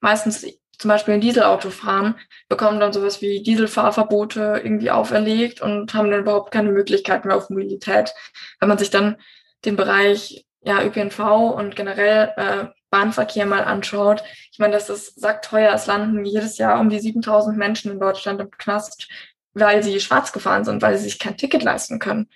[0.00, 0.44] meistens
[0.78, 2.16] zum Beispiel ein Dieselauto fahren,
[2.48, 7.48] bekommen dann sowas wie Dieselfahrverbote irgendwie auferlegt und haben dann überhaupt keine Möglichkeit mehr auf
[7.48, 8.12] Mobilität.
[8.58, 9.16] Wenn man sich dann
[9.64, 11.20] den Bereich ja, ÖPNV
[11.54, 15.72] und generell äh, Bahnverkehr mal anschaut, ich meine, das ist sackteuer.
[15.72, 19.08] Es landen jedes Jahr um die 7000 Menschen in Deutschland im Knast,
[19.54, 22.28] weil sie schwarz gefahren sind, weil sie sich kein Ticket leisten können.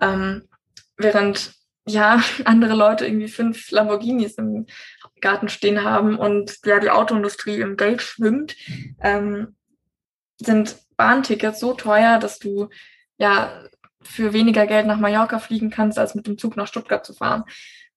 [0.00, 0.48] Ähm,
[0.96, 1.52] während
[1.86, 4.66] ja andere Leute irgendwie fünf Lamborghinis im
[5.20, 8.56] Garten stehen haben und ja die Autoindustrie im Geld schwimmt,
[9.02, 9.54] ähm,
[10.38, 12.70] sind Bahntickets so teuer, dass du
[13.18, 13.64] ja
[14.06, 17.44] für weniger Geld nach Mallorca fliegen kannst, als mit dem Zug nach Stuttgart zu fahren.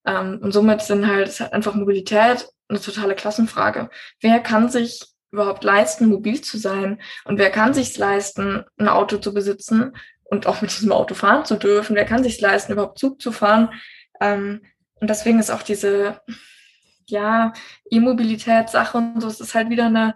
[0.05, 3.89] Ähm, und somit sind halt einfach Mobilität eine totale Klassenfrage.
[4.21, 6.99] Wer kann sich überhaupt leisten, mobil zu sein?
[7.25, 11.45] Und wer kann sich leisten, ein Auto zu besitzen und auch mit diesem Auto fahren
[11.45, 11.95] zu dürfen?
[11.95, 13.69] Wer kann sich leisten, überhaupt Zug zu fahren?
[14.19, 14.61] Ähm,
[14.95, 16.21] und deswegen ist auch diese
[17.07, 17.53] ja,
[17.89, 20.15] E-Mobilität-Sache und so, es ist halt wieder eine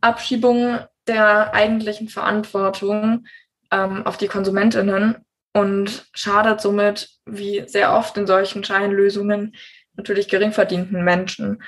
[0.00, 3.26] Abschiebung der eigentlichen Verantwortung
[3.70, 5.25] ähm, auf die KonsumentInnen
[5.56, 9.56] und schadet somit, wie sehr oft in solchen Scheinlösungen,
[9.94, 11.62] natürlich gering verdienten Menschen.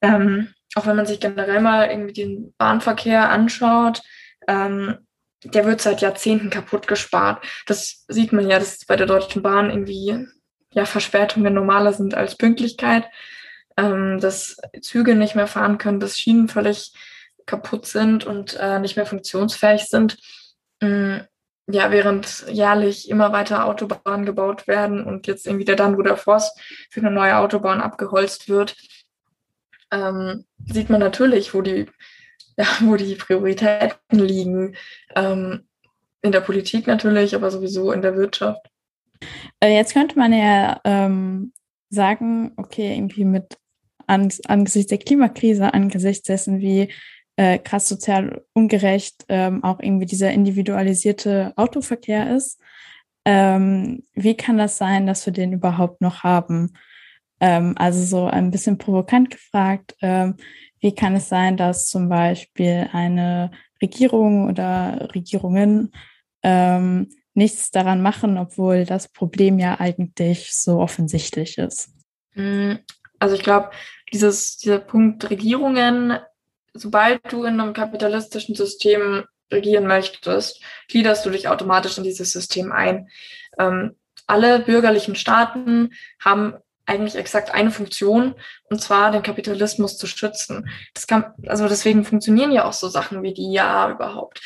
[0.00, 4.02] Ähm, auch wenn man sich generell mal irgendwie den Bahnverkehr anschaut,
[4.46, 4.98] ähm,
[5.42, 7.44] der wird seit Jahrzehnten kaputt gespart.
[7.66, 10.28] Das sieht man ja, dass bei der Deutschen Bahn irgendwie
[10.72, 13.08] ja Verspätungen normaler sind als Pünktlichkeit,
[13.76, 16.92] ähm, dass Züge nicht mehr fahren können, dass Schienen völlig
[17.46, 20.18] kaputt sind und äh, nicht mehr funktionsfähig sind.
[20.80, 21.22] Ähm,
[21.70, 26.58] ja, während jährlich immer weiter Autobahnen gebaut werden und jetzt irgendwie der Dannruder Forst
[26.90, 28.74] für eine neue Autobahn abgeholzt wird,
[29.92, 31.86] ähm, sieht man natürlich, wo die,
[32.56, 34.76] ja, wo die Prioritäten liegen.
[35.14, 35.64] Ähm,
[36.22, 38.68] in der Politik natürlich, aber sowieso in der Wirtschaft.
[39.60, 41.52] Äh, jetzt könnte man ja ähm,
[41.90, 43.56] sagen, okay, irgendwie mit
[44.08, 46.92] an, angesichts der Klimakrise, angesichts dessen, wie
[47.38, 52.60] äh, krass sozial ungerecht ähm, auch irgendwie dieser individualisierte Autoverkehr ist,
[53.24, 56.72] ähm, wie kann das sein, dass wir den überhaupt noch haben?
[57.40, 60.34] Ähm, also so ein bisschen provokant gefragt, ähm,
[60.80, 65.92] wie kann es sein, dass zum Beispiel eine Regierung oder Regierungen
[66.42, 71.90] ähm, nichts daran machen, obwohl das Problem ja eigentlich so offensichtlich ist?
[72.32, 72.80] Hm,
[73.20, 73.70] also ich glaube,
[74.12, 76.18] dieser Punkt Regierungen,
[76.80, 82.72] sobald du in einem kapitalistischen System regieren möchtest, gliederst du dich automatisch in dieses System
[82.72, 83.08] ein.
[83.58, 85.90] Ähm, alle bürgerlichen Staaten
[86.22, 86.54] haben
[86.88, 88.34] eigentlich exakt eine Funktion,
[88.70, 90.68] und zwar den Kapitalismus zu schützen.
[90.94, 94.40] Das kann, also deswegen funktionieren ja auch so Sachen wie die IA überhaupt.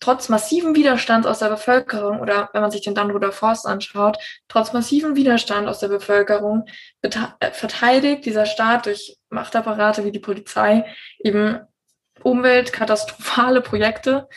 [0.00, 4.18] Trotz massiven Widerstands aus der Bevölkerung oder wenn man sich den Dannruder Forst anschaut,
[4.48, 6.64] trotz massiven Widerstand aus der Bevölkerung
[7.02, 7.10] äh,
[7.52, 10.84] verteidigt dieser Staat durch Machtapparate wie die Polizei
[11.20, 11.60] eben
[12.24, 14.28] umweltkatastrophale Projekte,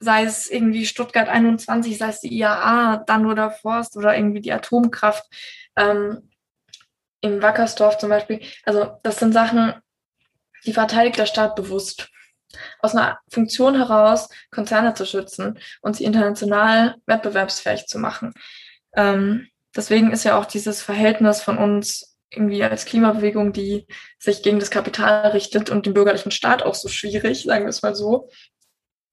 [0.00, 5.24] sei es irgendwie Stuttgart 21, sei es die IAA, Dannruder Forst oder irgendwie die Atomkraft.
[5.76, 6.28] Ähm,
[7.24, 8.40] in Wackersdorf zum Beispiel.
[8.64, 9.72] Also das sind Sachen,
[10.66, 12.10] die verteidigt der Staat bewusst.
[12.80, 18.34] Aus einer Funktion heraus, Konzerne zu schützen und sie international wettbewerbsfähig zu machen.
[18.94, 23.86] Ähm, deswegen ist ja auch dieses Verhältnis von uns irgendwie als Klimabewegung, die
[24.18, 27.82] sich gegen das Kapital richtet und den bürgerlichen Staat auch so schwierig, sagen wir es
[27.82, 28.28] mal so.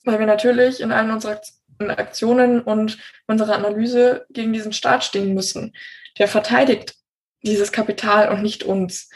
[0.03, 1.41] Weil wir natürlich in allen unserer
[1.79, 5.73] Aktionen und unserer Analyse gegen diesen Staat stehen müssen.
[6.17, 6.95] Der verteidigt
[7.43, 9.09] dieses Kapital und nicht uns.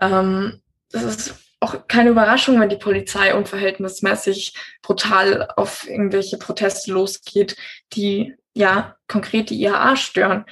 [0.00, 7.56] Ähm, das ist auch keine Überraschung, wenn die Polizei unverhältnismäßig brutal auf irgendwelche Proteste losgeht,
[7.92, 10.44] die ja konkret die IAA stören.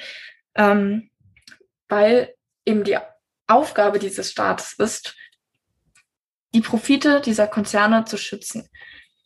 [0.54, 1.10] Ähm,
[1.88, 2.33] weil
[2.66, 2.98] eben die
[3.46, 5.16] Aufgabe dieses Staates ist,
[6.54, 8.68] die Profite dieser Konzerne zu schützen.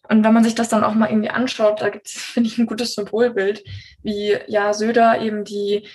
[0.08, 2.58] Und wenn man sich das dann auch mal irgendwie anschaut, da gibt es, finde ich,
[2.58, 3.62] ein gutes Symbolbild,
[4.02, 5.86] wie ja Söder eben die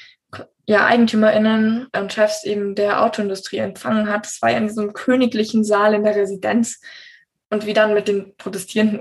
[0.66, 4.26] ja, EigentümerInnen und Chefs eben der Autoindustrie empfangen hat.
[4.26, 6.80] Das war ja in diesem königlichen Saal in der Residenz
[7.50, 9.00] und wie dann mit den Protestierenden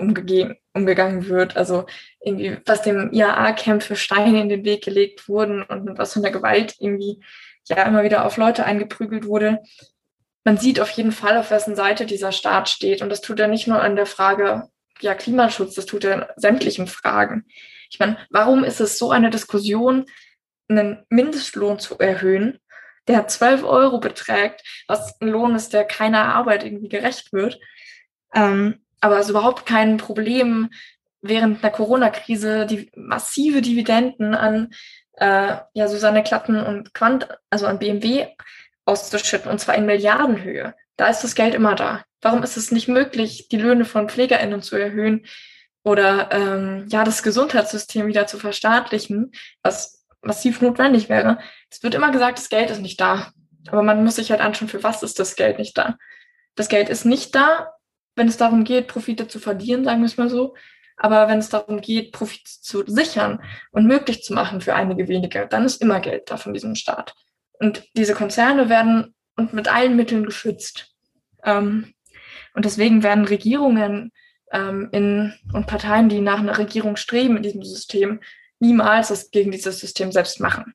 [0.75, 1.57] umgegangen wird.
[1.57, 1.87] Also
[2.21, 6.33] irgendwie, was dem IAA-Camp für Steine in den Weg gelegt wurden und was von der
[6.33, 7.23] Gewalt irgendwie
[7.69, 9.61] ja immer wieder auf Leute eingeprügelt wurde.
[10.45, 13.03] Man sieht auf jeden Fall, auf wessen Seite dieser Staat steht.
[13.03, 14.69] Und das tut er nicht nur an der Frage,
[15.01, 17.45] ja, Klimaschutz, das tut er in sämtlichen Fragen.
[17.91, 20.07] Ich meine, warum ist es so eine Diskussion,
[20.69, 22.59] einen Mindestlohn zu erhöhen,
[23.09, 27.59] der 12 Euro beträgt, was ein Lohn ist, der keiner Arbeit irgendwie gerecht wird.
[28.35, 30.71] Ähm, aber es ist überhaupt kein Problem,
[31.21, 34.71] während einer Corona-Krise die massive Dividenden an
[35.15, 38.27] äh, ja, Susanne Klatten und Quant, also an BMW
[38.85, 40.75] auszuschütten, und zwar in Milliardenhöhe.
[40.97, 42.05] Da ist das Geld immer da.
[42.21, 45.27] Warum ist es nicht möglich, die Löhne von PflegerInnen zu erhöhen
[45.85, 51.39] oder ähm, ja, das Gesundheitssystem wieder zu verstaatlichen, was massiv notwendig wäre.
[51.69, 53.33] Es wird immer gesagt, das Geld ist nicht da.
[53.69, 55.97] Aber man muss sich halt anschauen, für was ist das Geld nicht da.
[56.55, 57.73] Das Geld ist nicht da,
[58.17, 60.55] wenn es darum geht, Profite zu verdienen, sagen wir es mal so.
[61.03, 65.49] Aber wenn es darum geht, Profite zu sichern und möglich zu machen für einige wenige,
[65.49, 67.17] dann ist immer Geld da von diesem Staat.
[67.55, 70.95] Und diese Konzerne werden und mit allen Mitteln geschützt.
[71.43, 71.93] Ähm,
[72.55, 74.13] und deswegen werden Regierungen
[74.53, 78.21] ähm, in, und Parteien, die nach einer Regierung streben in diesem System,
[78.61, 80.73] niemals das gegen dieses System selbst machen.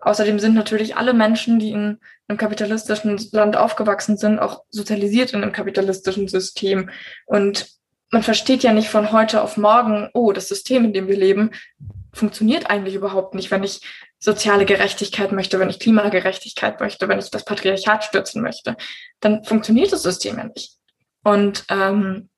[0.00, 5.44] Außerdem sind natürlich alle Menschen, die in einem kapitalistischen Land aufgewachsen sind, auch sozialisiert in
[5.44, 6.90] einem kapitalistischen System.
[7.26, 7.79] Und
[8.10, 11.50] man versteht ja nicht von heute auf morgen, oh, das System, in dem wir leben,
[12.12, 13.80] funktioniert eigentlich überhaupt nicht, wenn ich
[14.18, 18.76] soziale Gerechtigkeit möchte, wenn ich Klimagerechtigkeit möchte, wenn ich das Patriarchat stürzen möchte.
[19.20, 20.76] Dann funktioniert das System ja nicht.
[21.22, 22.28] Und ähm,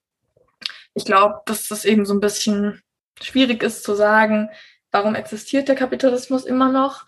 [0.93, 2.81] ich glaube, dass das eben so ein bisschen
[3.21, 4.49] schwierig ist zu sagen,
[4.91, 7.05] warum existiert der Kapitalismus immer noch?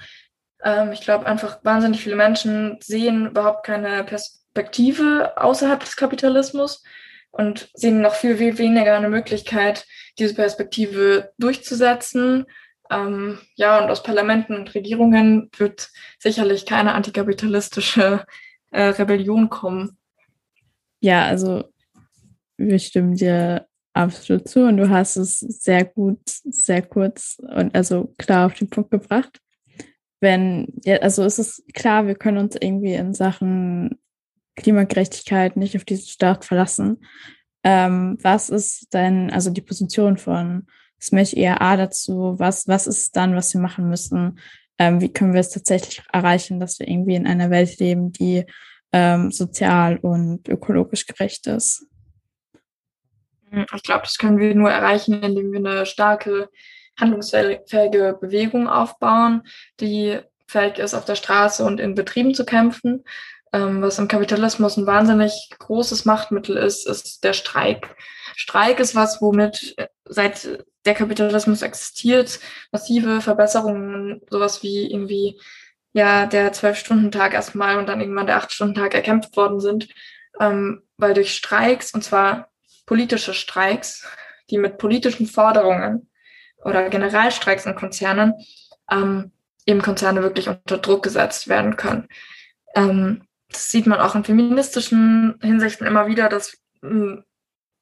[0.64, 6.84] Ähm, ich glaube einfach, wahnsinnig viele Menschen sehen überhaupt keine Perspektive außerhalb des Kapitalismus
[7.38, 9.86] und sehen noch viel, viel weniger eine Möglichkeit,
[10.18, 12.46] diese Perspektive durchzusetzen.
[12.90, 18.26] Ähm, ja, und aus Parlamenten und Regierungen wird sicherlich keine antikapitalistische
[18.72, 19.98] äh, Rebellion kommen.
[21.02, 21.66] Ja, also
[22.58, 28.14] wir stimmen dir absolut zu und du hast es sehr gut, sehr kurz und also
[28.18, 29.40] klar auf den Punkt gebracht.
[30.22, 34.00] Wenn, ja, also es ist klar, wir können uns irgendwie in Sachen
[34.56, 37.06] Klimagerechtigkeit nicht auf diesen Staat verlassen.
[37.64, 40.68] Ähm, was ist denn, also die Position von
[41.02, 42.36] Smash ERA dazu?
[42.38, 44.40] Was, was ist dann, was wir machen müssen?
[44.78, 48.46] Ähm, wie können wir es tatsächlich erreichen, dass wir irgendwie in einer Welt leben, die
[48.92, 51.86] ähm, sozial und ökologisch gerecht ist?
[53.52, 56.50] Ich glaube, das können wir nur erreichen, indem wir eine starke,
[57.00, 59.44] handlungsfähige Bewegung aufbauen,
[59.80, 63.04] die fähig ist, auf der Straße und in Betrieben zu kämpfen.
[63.54, 67.96] Ähm, was im Kapitalismus ein wahnsinnig großes Machtmittel ist, ist der Streik.
[68.36, 72.40] Streik ist was, womit seit der Kapitalismus existiert,
[72.72, 75.40] massive Verbesserungen, sowas wie irgendwie
[75.94, 79.88] ja der Zwölf-Stunden-Tag erstmal und dann irgendwann der Acht-Stunden-Tag erkämpft worden sind,
[80.40, 82.50] ähm, weil durch Streiks, und zwar
[82.86, 84.06] politische Streiks,
[84.50, 86.10] die mit politischen Forderungen
[86.64, 88.34] oder Generalstreiks in Konzernen
[88.92, 89.32] ähm,
[89.66, 92.08] eben Konzerne wirklich unter Druck gesetzt werden können.
[92.76, 93.25] Ähm,
[93.56, 97.24] das sieht man auch in feministischen Hinsichten immer wieder, dass ein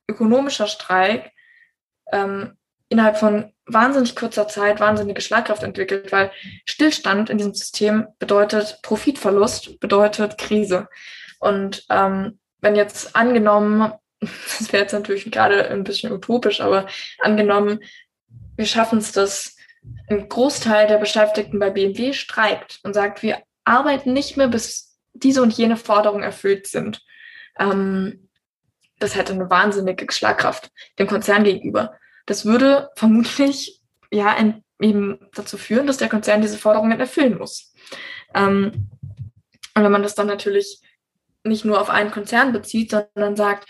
[0.09, 1.31] ökonomischer Streik
[2.12, 2.57] ähm,
[2.89, 6.31] innerhalb von wahnsinnig kurzer Zeit wahnsinnige Schlagkraft entwickelt, weil
[6.65, 10.88] Stillstand in diesem System bedeutet Profitverlust, bedeutet Krise.
[11.39, 16.88] Und ähm, wenn jetzt angenommen, das wäre jetzt natürlich gerade ein bisschen utopisch, aber
[17.19, 17.79] angenommen,
[18.55, 19.55] wir schaffen es, dass
[20.07, 25.41] ein Großteil der Beschäftigten bei BMW streikt und sagt, wir arbeiten nicht mehr, bis diese
[25.41, 27.02] und jene Forderungen erfüllt sind.
[27.60, 28.30] Ähm,
[28.99, 31.97] das hätte eine wahnsinnige Schlagkraft dem Konzern gegenüber.
[32.26, 34.36] Das würde vermutlich ja
[34.80, 37.73] eben dazu führen, dass der Konzern diese Forderungen erfüllen muss.
[38.34, 38.89] Ähm,
[39.76, 40.82] und wenn man das dann natürlich
[41.43, 43.67] nicht nur auf einen Konzern bezieht, sondern sagt,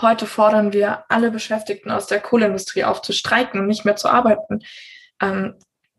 [0.00, 4.08] heute fordern wir alle Beschäftigten aus der Kohleindustrie auf zu streiken und nicht mehr zu
[4.08, 4.60] arbeiten,
[5.20, 5.54] ähm,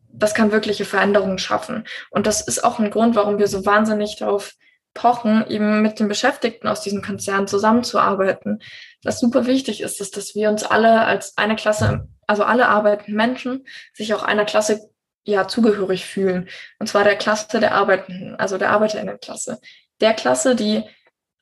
[0.08, 1.86] das kann wirkliche Veränderungen schaffen.
[2.10, 4.52] Und das ist auch ein Grund, warum wir so wahnsinnig darauf
[4.94, 8.62] pochen, eben mit den Beschäftigten aus diesem Konzern zusammenzuarbeiten.
[9.02, 13.16] Was super wichtig ist, ist, dass wir uns alle als eine Klasse, also alle arbeitenden
[13.16, 14.88] Menschen, sich auch einer Klasse
[15.24, 16.48] ja zugehörig fühlen.
[16.78, 19.60] Und zwar der Klasse der Arbeitenden, also der Arbeiterinnenklasse.
[20.00, 20.84] Der Klasse, die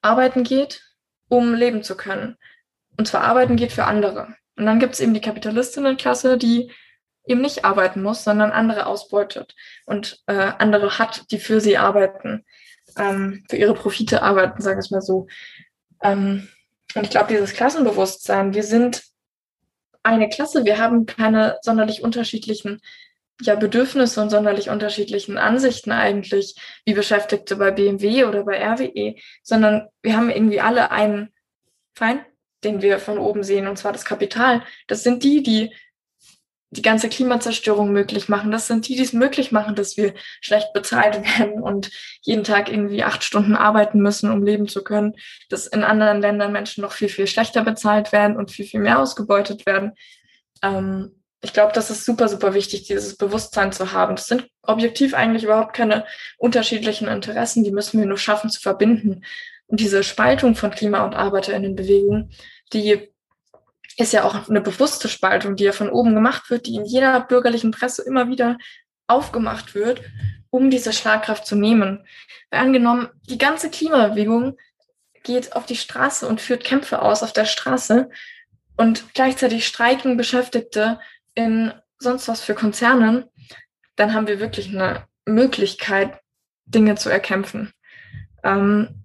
[0.01, 0.83] arbeiten geht,
[1.29, 2.37] um leben zu können.
[2.97, 4.35] Und zwar arbeiten geht für andere.
[4.57, 6.73] Und dann gibt es eben die Kapitalistinnenklasse, die
[7.25, 9.55] eben nicht arbeiten muss, sondern andere ausbeutet
[9.87, 12.45] und äh, andere hat, die für sie arbeiten
[12.97, 15.27] ähm, für ihre Profite arbeiten, sagen wir es mal so.
[16.03, 16.49] Ähm,
[16.95, 19.03] und ich glaube, dieses Klassenbewusstsein, wir sind
[20.03, 22.81] eine Klasse, wir haben keine sonderlich unterschiedlichen
[23.41, 29.89] ja, Bedürfnisse und sonderlich unterschiedlichen Ansichten eigentlich, wie Beschäftigte bei BMW oder bei RWE, sondern
[30.03, 31.33] wir haben irgendwie alle einen
[31.95, 32.23] Feind,
[32.63, 34.63] den wir von oben sehen, und zwar das Kapital.
[34.87, 35.75] Das sind die, die
[36.73, 38.51] die ganze Klimazerstörung möglich machen.
[38.51, 41.91] Das sind die, die es möglich machen, dass wir schlecht bezahlt werden und
[42.23, 45.15] jeden Tag irgendwie acht Stunden arbeiten müssen, um leben zu können.
[45.51, 49.01] Dass in anderen Ländern Menschen noch viel, viel schlechter bezahlt werden und viel, viel mehr
[49.01, 49.93] ausgebeutet werden.
[50.63, 54.17] Ähm, ich glaube, das ist super, super wichtig, dieses Bewusstsein zu haben.
[54.17, 56.07] Das sind objektiv eigentlich überhaupt keine
[56.39, 57.65] unterschiedlichen Interessen.
[57.65, 59.25] Die müssen wir nur schaffen zu verbinden.
[59.67, 62.31] Und diese Spaltung von Klima- und Arbeiterinnenbewegungen,
[62.73, 63.12] die
[63.97, 67.21] ist ja auch eine bewusste Spaltung, die ja von oben gemacht wird, die in jeder
[67.21, 68.59] bürgerlichen Presse immer wieder
[69.07, 70.03] aufgemacht wird,
[70.51, 72.07] um diese Schlagkraft zu nehmen.
[72.51, 74.57] Weil angenommen, die ganze Klimabewegung
[75.23, 78.11] geht auf die Straße und führt Kämpfe aus auf der Straße
[78.77, 80.99] und gleichzeitig streiken Beschäftigte
[81.35, 83.25] in sonst was für Konzernen,
[83.97, 86.19] dann haben wir wirklich eine Möglichkeit,
[86.65, 87.73] Dinge zu erkämpfen.
[88.43, 89.02] Ähm,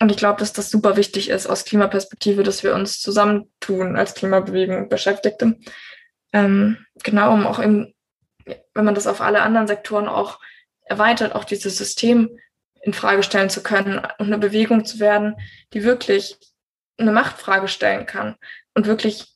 [0.00, 4.14] und ich glaube, dass das super wichtig ist aus Klimaperspektive, dass wir uns zusammentun als
[4.14, 5.58] Klimabewegung Beschäftigte.
[6.32, 7.92] Ähm, genau, um auch im,
[8.44, 10.38] wenn man das auf alle anderen Sektoren auch
[10.84, 12.30] erweitert, auch dieses System
[12.82, 15.34] in Frage stellen zu können und eine Bewegung zu werden,
[15.72, 16.38] die wirklich
[16.96, 18.36] eine Machtfrage stellen kann
[18.74, 19.26] und wirklich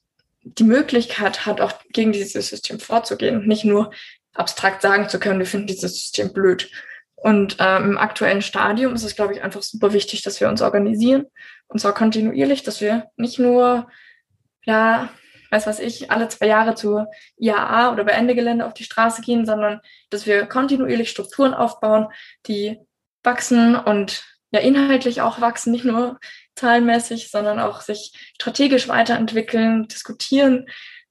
[0.43, 3.93] die Möglichkeit hat, auch gegen dieses System vorzugehen, nicht nur
[4.35, 6.71] abstrakt sagen zu können, wir finden dieses System blöd,
[7.23, 10.63] und äh, im aktuellen Stadium ist es, glaube ich, einfach super wichtig, dass wir uns
[10.63, 11.27] organisieren.
[11.69, 13.87] Und zwar kontinuierlich, dass wir nicht nur
[14.65, 15.11] ja,
[15.51, 19.23] weiß was ich, alle zwei Jahre zur IAA oder bei Ende Gelände auf die Straße
[19.23, 22.09] gehen, sondern dass wir kontinuierlich Strukturen aufbauen,
[22.47, 22.79] die
[23.23, 26.19] wachsen und ja inhaltlich auch wachsen, nicht nur
[26.55, 30.67] zahlenmäßig, sondern auch sich strategisch weiterentwickeln, diskutieren,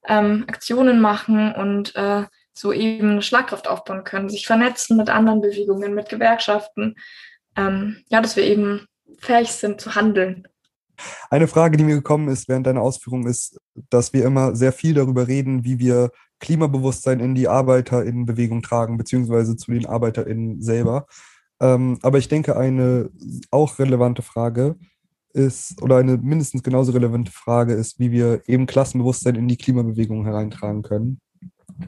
[0.08, 2.26] ähm, Aktionen machen und äh,
[2.62, 6.96] so eben eine Schlagkraft aufbauen können, sich vernetzen mit anderen Bewegungen, mit Gewerkschaften.
[7.58, 8.86] Ähm, ja, dass wir eben
[9.18, 10.48] fähig sind zu handeln.
[11.32, 13.60] Eine Frage, die mir gekommen ist während deiner Ausführung, ist,
[13.90, 19.56] dass wir immer sehr viel darüber reden, wie wir Klimabewusstsein in die ArbeiterInnenbewegung tragen, beziehungsweise
[19.56, 21.08] zu den ArbeiterInnen selber.
[21.60, 23.10] Ähm, aber ich denke, eine
[23.50, 24.76] auch relevante Frage
[25.34, 30.26] ist, oder eine mindestens genauso relevante Frage ist, wie wir eben Klassenbewusstsein in die Klimabewegung
[30.26, 31.20] hereintragen können.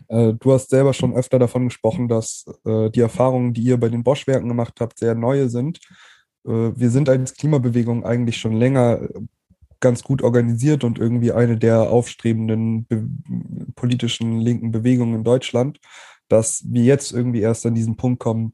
[0.08, 3.90] Äh, du hast selber schon öfter davon gesprochen, dass äh, die Erfahrungen, die ihr bei
[3.90, 5.80] den Bosch-Werken gemacht habt, sehr neue sind.
[6.46, 9.10] Äh, wir sind als Klimabewegung eigentlich schon länger äh,
[9.80, 12.88] ganz gut organisiert und irgendwie eine der aufstrebenden
[13.76, 15.80] politischen linken Bewegungen in Deutschland.
[16.30, 18.54] Dass wir jetzt irgendwie erst an diesen Punkt kommen,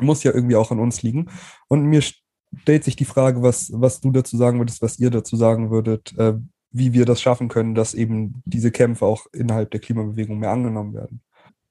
[0.00, 1.30] muss ja irgendwie auch an uns liegen.
[1.68, 5.36] Und mir stellt sich die Frage, was, was du dazu sagen würdest, was ihr dazu
[5.36, 6.34] sagen würdet, äh,
[6.70, 10.94] wie wir das schaffen können, dass eben diese Kämpfe auch innerhalb der Klimabewegung mehr angenommen
[10.94, 11.22] werden.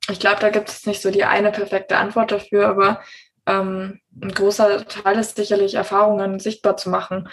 [0.09, 3.01] Ich glaube, da gibt es nicht so die eine perfekte Antwort dafür, aber
[3.45, 7.29] ähm, ein großer Teil ist sicherlich Erfahrungen sichtbar zu machen.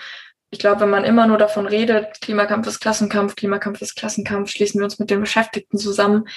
[0.51, 4.81] Ich glaube, wenn man immer nur davon redet, Klimakampf ist Klassenkampf, Klimakampf ist Klassenkampf, schließen
[4.81, 6.29] wir uns mit den Beschäftigten zusammen.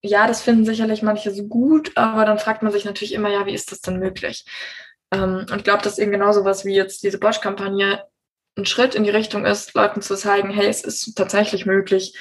[0.00, 3.44] Ja, das finden sicherlich manche so gut, aber dann fragt man sich natürlich immer, ja,
[3.46, 4.46] wie ist das denn möglich?
[5.10, 8.02] Ähm, und ich glaube, dass eben genau sowas wie jetzt diese Bosch-Kampagne
[8.58, 12.14] ein Schritt in die Richtung ist, Leuten zu zeigen, hey, es ist tatsächlich möglich,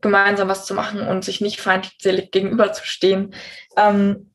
[0.00, 3.34] gemeinsam was zu machen und sich nicht feindselig gegenüberzustehen.
[3.76, 4.30] Ähm,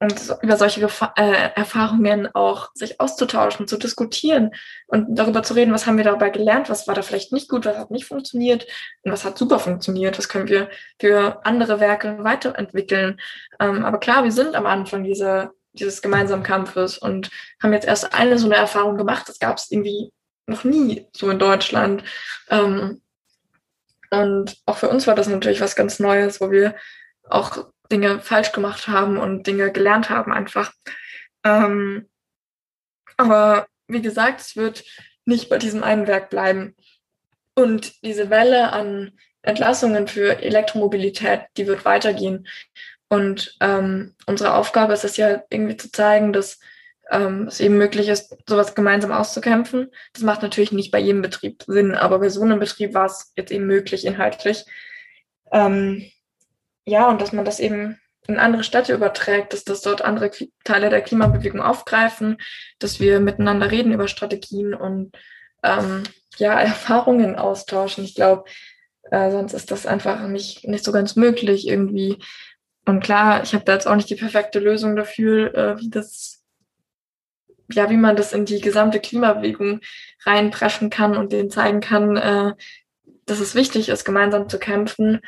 [0.00, 4.50] und über solche Gefa äh, Erfahrungen auch sich auszutauschen, zu diskutieren
[4.86, 7.66] und darüber zu reden, was haben wir dabei gelernt, was war da vielleicht nicht gut,
[7.66, 8.66] was hat nicht funktioniert
[9.02, 13.20] und was hat super funktioniert, was können wir für andere Werke weiterentwickeln.
[13.60, 17.30] Ähm, aber klar, wir sind am Anfang dieser, dieses gemeinsamen Kampfes und
[17.62, 19.28] haben jetzt erst eine so eine Erfahrung gemacht.
[19.28, 20.12] Das gab es irgendwie
[20.46, 22.04] noch nie so in Deutschland.
[22.48, 23.00] Ähm,
[24.10, 26.76] und auch für uns war das natürlich was ganz Neues, wo wir
[27.28, 30.72] auch Dinge falsch gemacht haben und Dinge gelernt haben einfach.
[31.44, 32.08] Ähm,
[33.16, 34.84] aber wie gesagt, es wird
[35.24, 36.74] nicht bei diesem einen Werk bleiben.
[37.54, 42.48] Und diese Welle an Entlassungen für Elektromobilität, die wird weitergehen.
[43.08, 46.58] Und ähm, unsere Aufgabe ist es ja irgendwie zu zeigen, dass
[47.10, 49.90] ähm, es eben möglich ist, sowas gemeinsam auszukämpfen.
[50.12, 53.32] Das macht natürlich nicht bei jedem Betrieb Sinn, aber bei so einem Betrieb war es
[53.36, 54.64] jetzt eben möglich inhaltlich.
[55.52, 56.10] Ähm,
[56.86, 60.30] ja, und dass man das eben in andere Städte überträgt, dass das dort andere
[60.64, 62.38] Teile der Klimabewegung aufgreifen,
[62.78, 65.12] dass wir miteinander reden über Strategien und
[65.62, 66.04] ähm,
[66.38, 68.04] ja, Erfahrungen austauschen.
[68.04, 68.44] Ich glaube,
[69.10, 72.18] äh, sonst ist das einfach nicht, nicht so ganz möglich irgendwie.
[72.86, 76.33] Und klar, ich habe da jetzt auch nicht die perfekte Lösung dafür, äh, wie das
[77.72, 79.80] ja, wie man das in die gesamte Klimabewegung
[80.24, 82.52] reinpreschen kann und denen zeigen kann, äh,
[83.26, 85.20] dass es wichtig ist, gemeinsam zu kämpfen,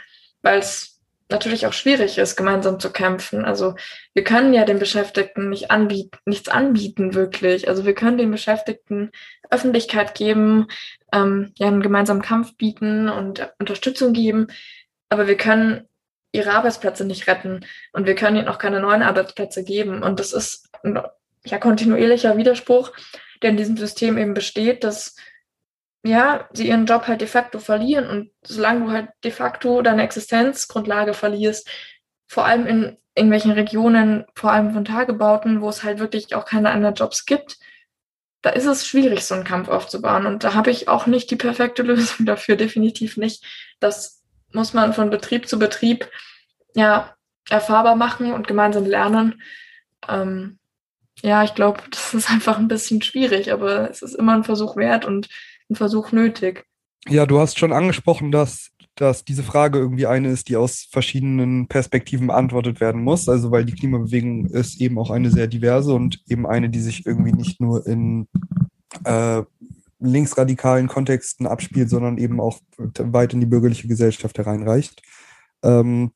[0.42, 0.96] weil es
[1.28, 3.44] natürlich auch schwierig ist, gemeinsam zu kämpfen.
[3.44, 3.74] Also
[4.14, 7.68] wir können ja den Beschäftigten nicht anbieten, nichts anbieten wirklich.
[7.68, 9.10] Also wir können den Beschäftigten
[9.50, 10.68] Öffentlichkeit geben,
[11.12, 14.48] ähm, ja einen gemeinsamen Kampf bieten und Unterstützung geben,
[15.08, 15.88] aber wir können
[16.32, 20.02] ihre Arbeitsplätze nicht retten und wir können ihnen auch keine neuen Arbeitsplätze geben.
[20.02, 20.68] Und das ist
[21.46, 22.92] ja, kontinuierlicher Widerspruch,
[23.42, 25.16] der in diesem System eben besteht, dass
[26.04, 30.04] ja, sie ihren Job halt de facto verlieren und solange du halt de facto deine
[30.04, 31.68] Existenzgrundlage verlierst,
[32.28, 36.70] vor allem in irgendwelchen Regionen, vor allem von Tagebauten, wo es halt wirklich auch keine
[36.70, 37.58] anderen Jobs gibt,
[38.42, 40.26] da ist es schwierig, so einen Kampf aufzubauen.
[40.26, 43.44] Und da habe ich auch nicht die perfekte Lösung dafür, definitiv nicht.
[43.80, 44.22] Das
[44.52, 46.08] muss man von Betrieb zu Betrieb
[46.74, 47.16] ja
[47.50, 49.42] erfahrbar machen und gemeinsam lernen.
[50.08, 50.58] Ähm,
[51.22, 54.76] ja, ich glaube, das ist einfach ein bisschen schwierig, aber es ist immer ein Versuch
[54.76, 55.28] wert und
[55.70, 56.64] ein Versuch nötig.
[57.08, 61.68] Ja, du hast schon angesprochen, dass, dass diese Frage irgendwie eine ist, die aus verschiedenen
[61.68, 63.28] Perspektiven beantwortet werden muss.
[63.28, 67.06] Also weil die Klimabewegung ist eben auch eine sehr diverse und eben eine, die sich
[67.06, 68.28] irgendwie nicht nur in
[69.04, 69.42] äh,
[69.98, 75.02] linksradikalen Kontexten abspielt, sondern eben auch weit in die bürgerliche Gesellschaft hereinreicht.
[75.62, 76.10] Ähm,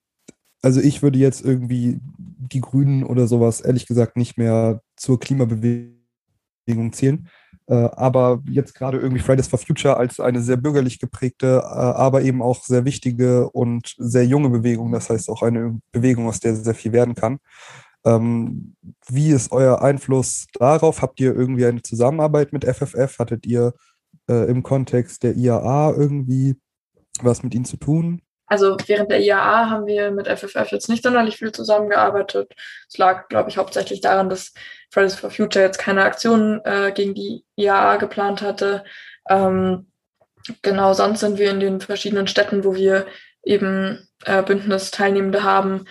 [0.63, 6.93] also ich würde jetzt irgendwie die Grünen oder sowas ehrlich gesagt nicht mehr zur Klimabewegung
[6.93, 7.29] zählen.
[7.67, 12.23] Äh, aber jetzt gerade irgendwie Fridays for Future als eine sehr bürgerlich geprägte, äh, aber
[12.23, 16.55] eben auch sehr wichtige und sehr junge Bewegung, das heißt auch eine Bewegung, aus der
[16.55, 17.39] sehr viel werden kann.
[18.05, 18.77] Ähm,
[19.09, 21.03] wie ist euer Einfluss darauf?
[21.03, 23.19] Habt ihr irgendwie eine Zusammenarbeit mit FFF?
[23.19, 23.75] Hattet ihr
[24.29, 26.57] äh, im Kontext der IAA irgendwie
[27.23, 28.23] was mit ihnen zu tun?
[28.51, 32.53] Also während der IAA haben wir mit FFF jetzt nicht sonderlich viel zusammengearbeitet.
[32.89, 34.53] Es lag, glaube ich, hauptsächlich daran, dass
[34.91, 38.83] Fridays for Future jetzt keine Aktionen äh, gegen die IAA geplant hatte.
[39.29, 39.87] Ähm,
[40.63, 43.07] genau, sonst sind wir in den verschiedenen Städten, wo wir
[43.45, 45.85] eben äh, Bündnisteilnehmende haben,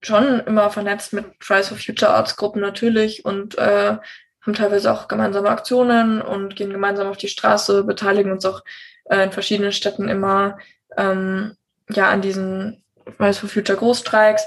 [0.00, 3.96] schon immer vernetzt mit Fridays for Future Ortsgruppen natürlich und äh,
[4.42, 8.64] haben teilweise auch gemeinsame Aktionen und gehen gemeinsam auf die Straße, beteiligen uns auch
[9.04, 10.58] äh, in verschiedenen Städten immer
[10.96, 11.56] ähm,
[11.90, 12.84] ja an diesen
[13.16, 14.44] Fridays for Future Großstreiks.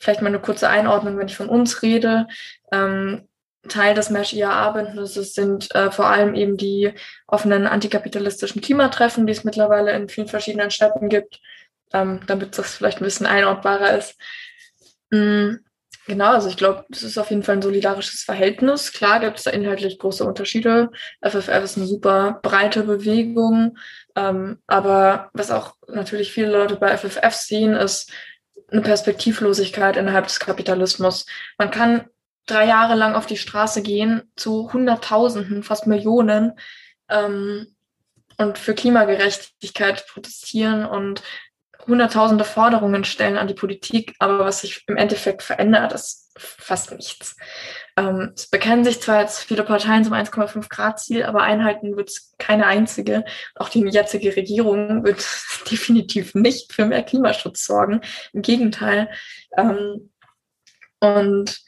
[0.00, 2.28] Vielleicht mal eine kurze Einordnung, wenn ich von uns rede.
[2.72, 3.28] Ähm,
[3.68, 6.92] Teil des Mesh IAA-Bündnisses sind äh, vor allem eben die
[7.26, 11.40] offenen antikapitalistischen Klimatreffen, die es mittlerweile in vielen verschiedenen Städten gibt,
[11.92, 14.16] ähm, damit das vielleicht ein bisschen einordbarer ist.
[15.10, 15.60] Mhm.
[16.06, 18.94] Genau, also ich glaube, das ist auf jeden Fall ein solidarisches Verhältnis.
[18.94, 20.90] Klar gibt es da inhaltlich große Unterschiede.
[21.20, 23.76] FFF ist eine super breite Bewegung,
[24.18, 28.10] ähm, aber was auch natürlich viele Leute bei FFF sehen, ist
[28.70, 31.24] eine Perspektivlosigkeit innerhalb des Kapitalismus.
[31.56, 32.08] Man kann
[32.46, 36.58] drei Jahre lang auf die Straße gehen zu Hunderttausenden, fast Millionen
[37.08, 37.68] ähm,
[38.38, 41.22] und für Klimagerechtigkeit protestieren und
[41.86, 47.36] hunderttausende Forderungen stellen an die Politik, aber was sich im Endeffekt verändert, ist fast nichts.
[47.96, 52.08] Ähm, es bekennen sich zwar jetzt viele Parteien zum 1,5 Grad Ziel, aber einhalten wird
[52.08, 53.24] es keine einzige.
[53.54, 55.18] Auch die jetzige Regierung wird
[55.70, 58.00] definitiv nicht für mehr Klimaschutz sorgen.
[58.32, 59.10] Im Gegenteil.
[59.56, 60.10] Ähm,
[61.00, 61.58] und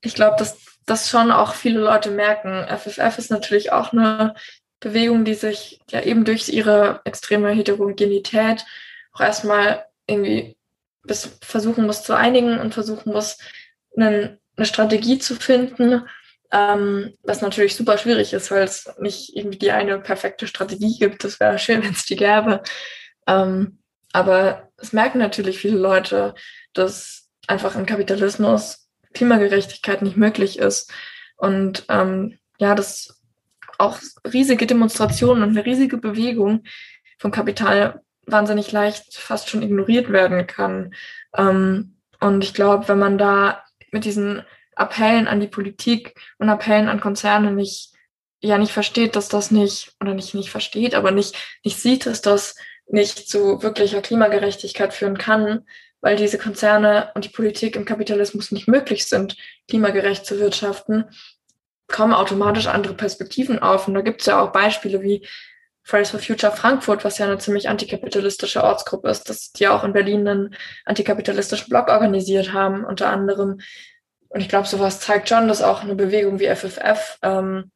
[0.00, 2.66] ich glaube, dass das schon auch viele Leute merken.
[2.68, 4.34] FFF ist natürlich auch eine
[4.80, 8.64] Bewegung, die sich ja eben durch ihre extreme Heterogenität
[9.12, 10.56] auch erstmal irgendwie
[11.04, 13.38] bis versuchen muss zu einigen und versuchen muss,
[13.96, 16.06] eine Strategie zu finden,
[16.52, 21.24] ähm, was natürlich super schwierig ist, weil es nicht irgendwie die eine perfekte Strategie gibt.
[21.24, 22.62] Das wäre schön, wenn es die gäbe.
[23.26, 23.78] Ähm,
[24.12, 26.34] aber es merken natürlich viele Leute,
[26.74, 30.92] dass einfach im Kapitalismus Klimagerechtigkeit nicht möglich ist.
[31.36, 33.20] Und ähm, ja, dass
[33.78, 33.98] auch
[34.30, 36.64] riesige Demonstrationen und eine riesige Bewegung
[37.18, 40.94] vom Kapital wahnsinnig leicht fast schon ignoriert werden kann.
[41.36, 44.42] Ähm, und ich glaube, wenn man da mit diesen
[44.74, 47.92] Appellen an die Politik und Appellen an Konzerne nicht,
[48.40, 52.22] ja, nicht versteht, dass das nicht, oder nicht, nicht versteht, aber nicht, nicht sieht, dass
[52.22, 52.56] das
[52.88, 55.66] nicht zu wirklicher Klimagerechtigkeit führen kann,
[56.00, 59.36] weil diese Konzerne und die Politik im Kapitalismus nicht möglich sind,
[59.68, 61.04] klimagerecht zu wirtschaften,
[61.86, 63.86] kommen automatisch andere Perspektiven auf.
[63.86, 65.26] Und da gibt es ja auch Beispiele wie
[65.84, 69.92] Fridays for Future Frankfurt, was ja eine ziemlich antikapitalistische Ortsgruppe ist, dass die auch in
[69.92, 70.54] Berlin einen
[70.84, 73.60] antikapitalistischen Blog organisiert haben, unter anderem.
[74.28, 77.70] Und ich glaube, sowas zeigt schon, dass auch eine Bewegung wie FFF ähm,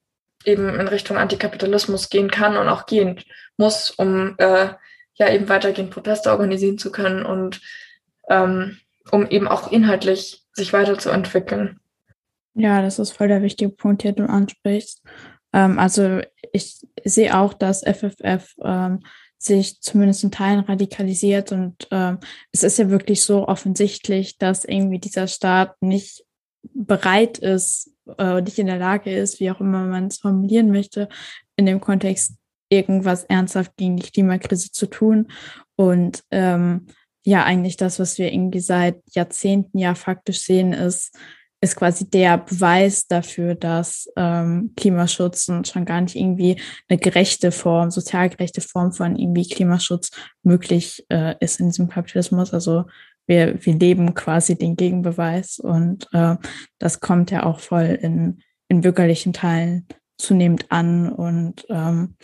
[0.44, 3.20] eben in Richtung Antikapitalismus gehen kann und auch gehen
[3.56, 4.68] muss, um äh,
[5.14, 7.60] ja eben weitergehend Proteste organisieren zu können und
[8.28, 8.78] ähm,
[9.10, 11.80] um eben auch inhaltlich sich weiterzuentwickeln.
[12.54, 15.02] Ja, das ist voll der wichtige Punkt, den du ansprichst.
[15.56, 16.20] Ähm, also
[16.52, 19.00] ich sehe auch, dass FFF ähm,
[19.38, 22.18] sich zumindest in Teilen radikalisiert und ähm,
[22.52, 26.24] es ist ja wirklich so offensichtlich, dass irgendwie dieser Staat nicht
[26.74, 31.08] bereit ist, äh, nicht in der Lage ist, wie auch immer man es formulieren möchte,
[31.56, 32.34] in dem Kontext
[32.68, 35.28] irgendwas ernsthaft gegen die Klimakrise zu tun.
[35.76, 36.86] Und ähm,
[37.24, 41.16] ja, eigentlich das, was wir irgendwie seit Jahrzehnten ja faktisch sehen, ist,
[41.60, 47.50] ist quasi der Beweis dafür, dass ähm, Klimaschutz und schon gar nicht irgendwie eine gerechte
[47.50, 50.10] Form, sozial gerechte Form von irgendwie Klimaschutz
[50.42, 52.52] möglich äh, ist in diesem Kapitalismus.
[52.52, 52.84] Also
[53.26, 56.36] wir, wir leben quasi den Gegenbeweis und äh,
[56.78, 59.86] das kommt ja auch voll in, in bürgerlichen Teilen
[60.18, 62.16] zunehmend an und ähm,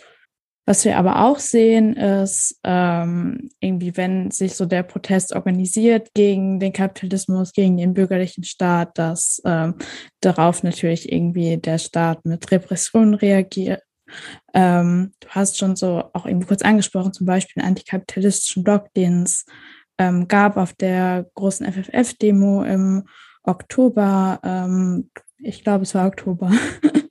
[0.65, 6.59] was wir aber auch sehen, ist ähm, irgendwie, wenn sich so der Protest organisiert gegen
[6.59, 9.75] den Kapitalismus, gegen den bürgerlichen Staat, dass ähm,
[10.21, 13.81] darauf natürlich irgendwie der Staat mit Repressionen reagiert.
[14.53, 19.23] Ähm, du hast schon so auch irgendwie kurz angesprochen, zum Beispiel einen antikapitalistischen Block, den
[19.23, 19.45] es
[19.97, 23.03] ähm, gab auf der großen FFF-Demo im
[23.43, 24.39] Oktober.
[24.43, 25.09] Ähm,
[25.39, 26.51] ich glaube, es war Oktober.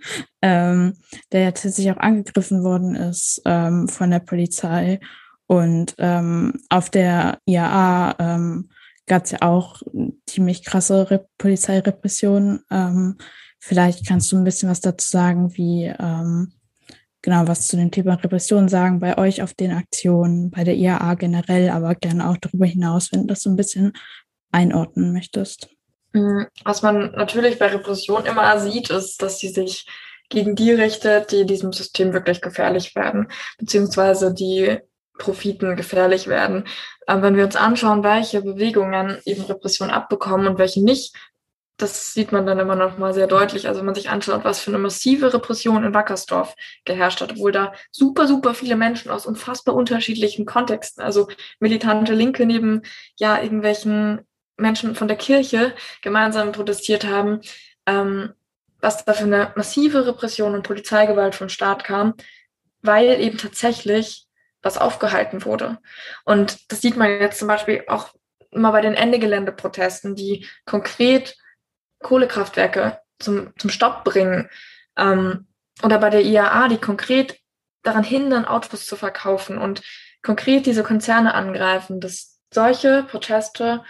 [0.42, 0.94] ähm,
[1.30, 5.00] der ja tatsächlich auch angegriffen worden ist ähm, von der Polizei.
[5.46, 8.68] Und ähm, auf der IAA ähm,
[9.06, 9.82] gab es ja auch
[10.26, 12.64] ziemlich krasse Re Polizeirepressionen.
[12.70, 13.16] Ähm,
[13.58, 16.52] vielleicht kannst du ein bisschen was dazu sagen, wie ähm,
[17.22, 21.14] genau was zu dem Thema Repression sagen bei euch auf den Aktionen, bei der IAA
[21.14, 23.92] generell, aber gerne auch darüber hinaus, wenn du das so ein bisschen
[24.50, 25.68] einordnen möchtest.
[26.12, 29.86] Mm, was man natürlich bei Repression immer sieht, ist, dass sie sich
[30.32, 33.28] gegen die richtet, die diesem System wirklich gefährlich werden,
[33.58, 34.78] beziehungsweise die
[35.18, 36.64] Profiten gefährlich werden.
[37.06, 41.14] Ähm, wenn wir uns anschauen, welche Bewegungen eben Repression abbekommen und welche nicht,
[41.76, 43.66] das sieht man dann immer noch mal sehr deutlich.
[43.66, 46.54] Also wenn man sich anschaut, was für eine massive Repression in Wackersdorf
[46.84, 51.28] geherrscht hat, obwohl da super, super viele Menschen aus unfassbar unterschiedlichen Kontexten, also
[51.60, 52.82] militante Linke neben
[53.16, 54.20] ja irgendwelchen
[54.56, 57.40] Menschen von der Kirche gemeinsam protestiert haben,
[57.86, 58.32] ähm,
[58.82, 62.14] was da für eine massive Repression und Polizeigewalt vom Staat kam,
[62.82, 64.26] weil eben tatsächlich
[64.60, 65.78] was aufgehalten wurde.
[66.24, 68.12] Und das sieht man jetzt zum Beispiel auch
[68.50, 71.36] immer bei den Ende-Gelände-Protesten, die konkret
[72.00, 74.50] Kohlekraftwerke zum, zum Stopp bringen.
[74.96, 75.46] Ähm,
[75.82, 77.38] oder bei der IAA, die konkret
[77.82, 79.82] daran hindern, Autos zu verkaufen und
[80.22, 83.82] konkret diese Konzerne angreifen, dass solche Proteste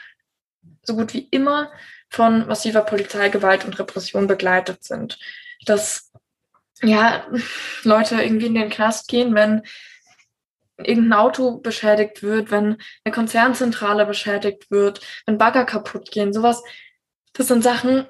[0.83, 1.73] so gut wie immer
[2.13, 5.19] von massiver Polizeigewalt und Repression begleitet sind.
[5.65, 6.13] Dass
[6.83, 7.27] ja,
[7.85, 9.63] Leute irgendwie in den Knast gehen, wenn
[10.77, 16.63] irgendein Auto beschädigt wird, wenn eine Konzernzentrale beschädigt wird, wenn Bagger kaputt gehen, sowas.
[17.33, 18.07] Das sind Sachen,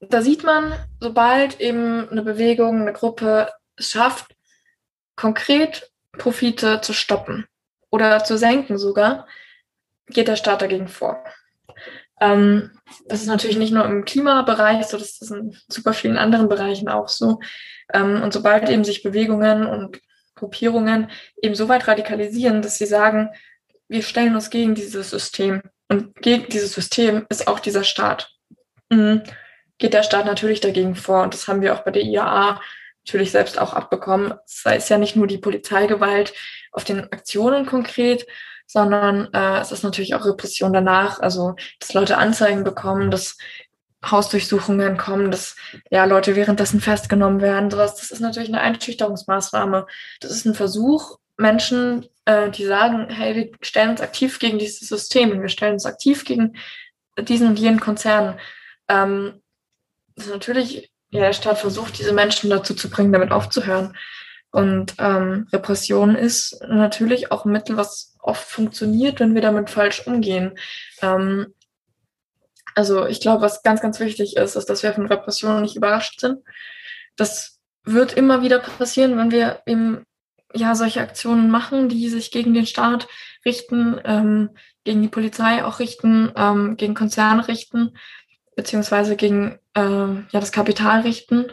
[0.00, 4.36] da sieht man, sobald eben eine Bewegung, eine Gruppe es schafft,
[5.16, 7.46] konkret Profite zu stoppen
[7.90, 9.26] oder zu senken sogar,
[10.08, 11.24] geht der Staat dagegen vor.
[12.22, 12.70] Ähm,
[13.06, 16.88] das ist natürlich nicht nur im Klimabereich so, das ist in super vielen anderen Bereichen
[16.88, 17.40] auch so.
[17.92, 20.00] Ähm, und sobald eben sich Bewegungen und
[20.36, 21.10] Gruppierungen
[21.42, 23.30] eben so weit radikalisieren, dass sie sagen,
[23.88, 25.62] wir stellen uns gegen dieses System.
[25.88, 28.30] Und gegen dieses System ist auch dieser Staat.
[28.88, 29.22] Mhm.
[29.78, 31.22] Geht der Staat natürlich dagegen vor.
[31.22, 32.60] Und das haben wir auch bei der IAA
[33.04, 34.34] natürlich selbst auch abbekommen.
[34.46, 36.32] Es ist ja nicht nur die Polizeigewalt
[36.70, 38.26] auf den Aktionen konkret,
[38.72, 43.36] sondern äh, es ist natürlich auch Repression danach, also dass Leute Anzeigen bekommen, dass
[44.04, 45.56] Hausdurchsuchungen kommen, dass
[45.90, 47.96] ja Leute währenddessen festgenommen werden, sowas.
[47.96, 49.86] Das ist natürlich eine Einschüchterungsmaßnahme.
[50.20, 54.88] Das ist ein Versuch, Menschen, äh, die sagen, hey, wir stellen uns aktiv gegen dieses
[54.88, 56.56] System, wir stellen uns aktiv gegen
[57.18, 58.40] diesen und jenen Konzern.
[58.88, 59.42] Ähm,
[60.16, 63.96] das ist natürlich, ja, der Staat versucht, diese Menschen dazu zu bringen, damit aufzuhören.
[64.50, 70.06] Und ähm, Repression ist natürlich auch ein Mittel, was oft funktioniert, wenn wir damit falsch
[70.06, 70.58] umgehen.
[71.02, 71.54] Ähm,
[72.74, 76.20] also ich glaube, was ganz, ganz wichtig ist, ist, dass wir von Repressionen nicht überrascht
[76.20, 76.38] sind.
[77.16, 80.06] Das wird immer wieder passieren, wenn wir eben
[80.54, 83.08] ja solche Aktionen machen, die sich gegen den Staat
[83.44, 84.50] richten, ähm,
[84.84, 87.96] gegen die Polizei auch richten, ähm, gegen Konzerne richten,
[88.56, 91.46] beziehungsweise gegen äh, ja das Kapital richten.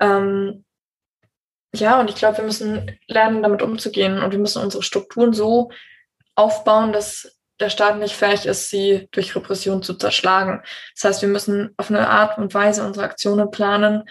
[0.00, 0.64] Ähm,
[1.74, 5.70] ja, und ich glaube, wir müssen lernen, damit umzugehen und wir müssen unsere Strukturen so
[6.42, 10.62] aufbauen, dass der Staat nicht fähig ist, sie durch Repression zu zerschlagen.
[10.94, 14.04] Das heißt, wir müssen auf eine Art und Weise unsere Aktionen planen,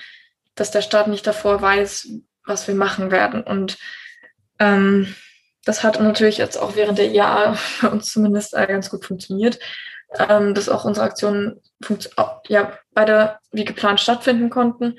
[0.56, 2.08] dass der Staat nicht davor weiß,
[2.46, 3.44] was wir machen werden.
[3.44, 3.78] Und
[4.60, 5.14] ähm,
[5.66, 9.60] das hat natürlich jetzt auch während der IAA für uns zumindest äh, ganz gut funktioniert,
[10.18, 11.62] ähm, dass auch unsere Aktionen
[12.48, 14.98] ja, beide wie geplant stattfinden konnten.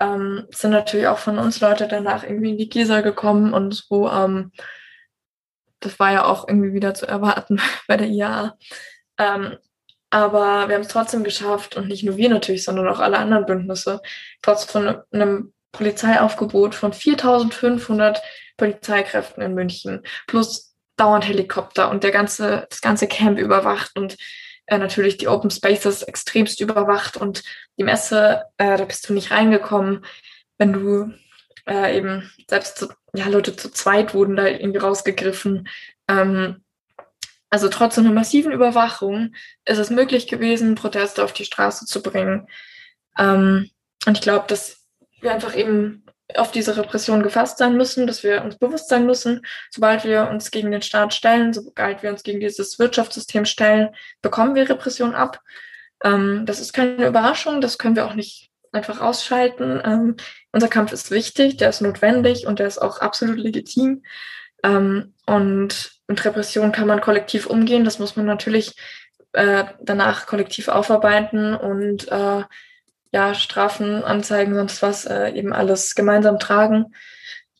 [0.00, 4.10] Ähm, sind natürlich auch von uns Leute danach irgendwie in die Gesa gekommen und so
[4.10, 4.52] ähm,
[5.80, 8.56] das war ja auch irgendwie wieder zu erwarten bei der IAA.
[9.18, 9.56] Ähm,
[10.10, 13.46] aber wir haben es trotzdem geschafft und nicht nur wir natürlich, sondern auch alle anderen
[13.46, 14.00] Bündnisse,
[14.42, 18.20] trotz von einem Polizeiaufgebot von 4500
[18.56, 24.16] Polizeikräften in München plus dauernd Helikopter und der ganze, das ganze Camp überwacht und
[24.66, 27.42] äh, natürlich die Open Spaces extremst überwacht und
[27.78, 30.04] die Messe, äh, da bist du nicht reingekommen,
[30.58, 31.12] wenn du
[31.66, 35.68] äh, eben selbst ja, Leute zu zweit wurden da irgendwie rausgegriffen.
[36.08, 36.62] Ähm,
[37.50, 39.34] also trotz einer massiven Überwachung
[39.64, 42.48] ist es möglich gewesen, Proteste auf die Straße zu bringen.
[43.18, 43.70] Ähm,
[44.06, 44.84] und ich glaube, dass
[45.20, 46.04] wir einfach eben
[46.36, 50.52] auf diese Repression gefasst sein müssen, dass wir uns bewusst sein müssen, sobald wir uns
[50.52, 53.90] gegen den Staat stellen, sobald wir uns gegen dieses Wirtschaftssystem stellen,
[54.22, 55.40] bekommen wir Repression ab.
[56.04, 59.80] Ähm, das ist keine Überraschung, das können wir auch nicht einfach ausschalten.
[59.84, 60.16] Ähm,
[60.52, 64.02] unser Kampf ist wichtig, der ist notwendig und der ist auch absolut legitim.
[64.62, 67.84] Ähm, und mit Repression kann man kollektiv umgehen.
[67.84, 68.74] Das muss man natürlich
[69.32, 72.42] äh, danach kollektiv aufarbeiten und äh,
[73.12, 76.94] ja, Strafen, Anzeigen, sonst was, äh, eben alles gemeinsam tragen,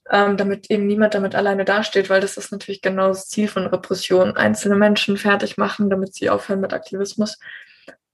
[0.08, 3.66] ähm, damit eben niemand damit alleine dasteht, weil das ist natürlich genau das Ziel von
[3.66, 4.36] Repression.
[4.36, 7.38] Einzelne Menschen fertig machen, damit sie aufhören mit Aktivismus.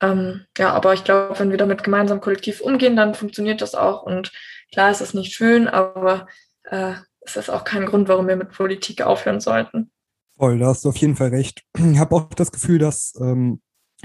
[0.00, 4.02] Ähm, ja, aber ich glaube, wenn wir damit gemeinsam kollektiv umgehen, dann funktioniert das auch.
[4.02, 4.32] Und
[4.72, 6.26] klar, es ist nicht schön, aber
[6.64, 9.90] äh, es ist auch kein Grund, warum wir mit Politik aufhören sollten.
[10.36, 11.62] Voll, da hast du auf jeden Fall recht.
[11.78, 13.60] Ich habe auch das Gefühl, dass ähm,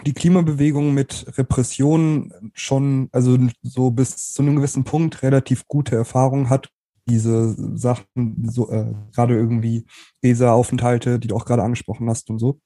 [0.05, 6.49] die Klimabewegung mit Repressionen schon, also so bis zu einem gewissen Punkt relativ gute Erfahrungen
[6.49, 6.69] hat
[7.07, 9.85] diese Sachen, so, äh, gerade irgendwie
[10.21, 12.59] Leseraufenthalte, die du auch gerade angesprochen hast und so,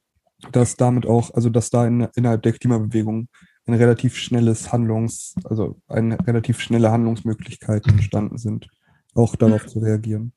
[0.51, 3.27] dass damit auch, also dass da in, innerhalb der Klimabewegung
[3.67, 8.67] ein relativ schnelles Handlungs, also eine relativ schnelle Handlungsmöglichkeiten entstanden sind,
[9.15, 10.33] auch darauf zu reagieren.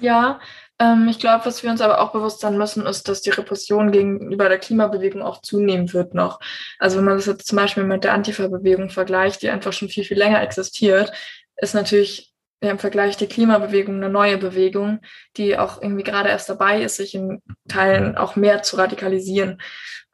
[0.00, 0.40] Ja,
[0.78, 3.90] ähm, ich glaube, was wir uns aber auch bewusst sein müssen, ist, dass die Repression
[3.90, 6.38] gegenüber der Klimabewegung auch zunehmen wird noch.
[6.78, 10.04] Also wenn man das jetzt zum Beispiel mit der Antifa-Bewegung vergleicht, die einfach schon viel,
[10.04, 11.12] viel länger existiert,
[11.56, 12.29] ist natürlich
[12.60, 15.00] im Vergleich die Klimabewegung eine neue Bewegung,
[15.36, 19.60] die auch irgendwie gerade erst dabei ist, sich in Teilen auch mehr zu radikalisieren.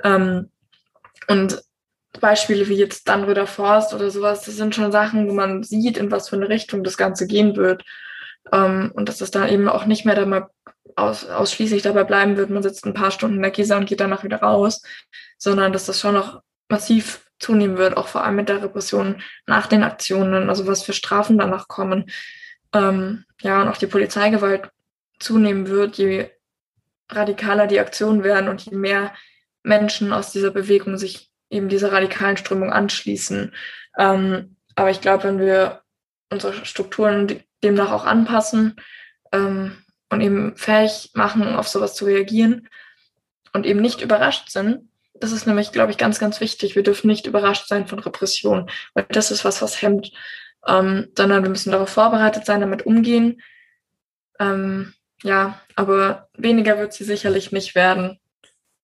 [0.02, 0.50] Ähm,
[1.28, 1.62] und
[2.20, 6.10] Beispiele wie jetzt Dannröder Forst oder sowas, das sind schon Sachen, wo man sieht, in
[6.10, 7.84] was für eine Richtung das Ganze gehen wird.
[8.52, 10.46] Ähm, und dass das dann eben auch nicht mehr dabei
[10.94, 14.00] aus, ausschließlich dabei bleiben wird, man sitzt ein paar Stunden in der Gisa und geht
[14.00, 14.82] danach wieder raus,
[15.36, 19.66] sondern dass das schon noch massiv zunehmen wird, auch vor allem mit der Repression nach
[19.66, 22.10] den Aktionen, also was für Strafen danach kommen.
[22.72, 24.70] Ähm, ja, und auch die Polizeigewalt
[25.18, 26.30] zunehmen wird, je
[27.08, 29.12] radikaler die Aktionen werden und je mehr
[29.62, 33.54] Menschen aus dieser Bewegung sich eben dieser radikalen Strömung anschließen.
[33.98, 35.82] Ähm, aber ich glaube, wenn wir
[36.30, 38.76] unsere Strukturen demnach auch anpassen
[39.32, 39.76] ähm,
[40.10, 42.68] und eben fähig machen, auf sowas zu reagieren
[43.52, 44.88] und eben nicht überrascht sind,
[45.20, 46.76] das ist nämlich, glaube ich, ganz, ganz wichtig.
[46.76, 50.12] Wir dürfen nicht überrascht sein von Repression, weil das ist was, was hemmt,
[50.66, 53.40] ähm, sondern wir müssen darauf vorbereitet sein, damit umgehen.
[54.38, 54.92] Ähm,
[55.22, 58.18] ja, aber weniger wird sie sicherlich nicht werden.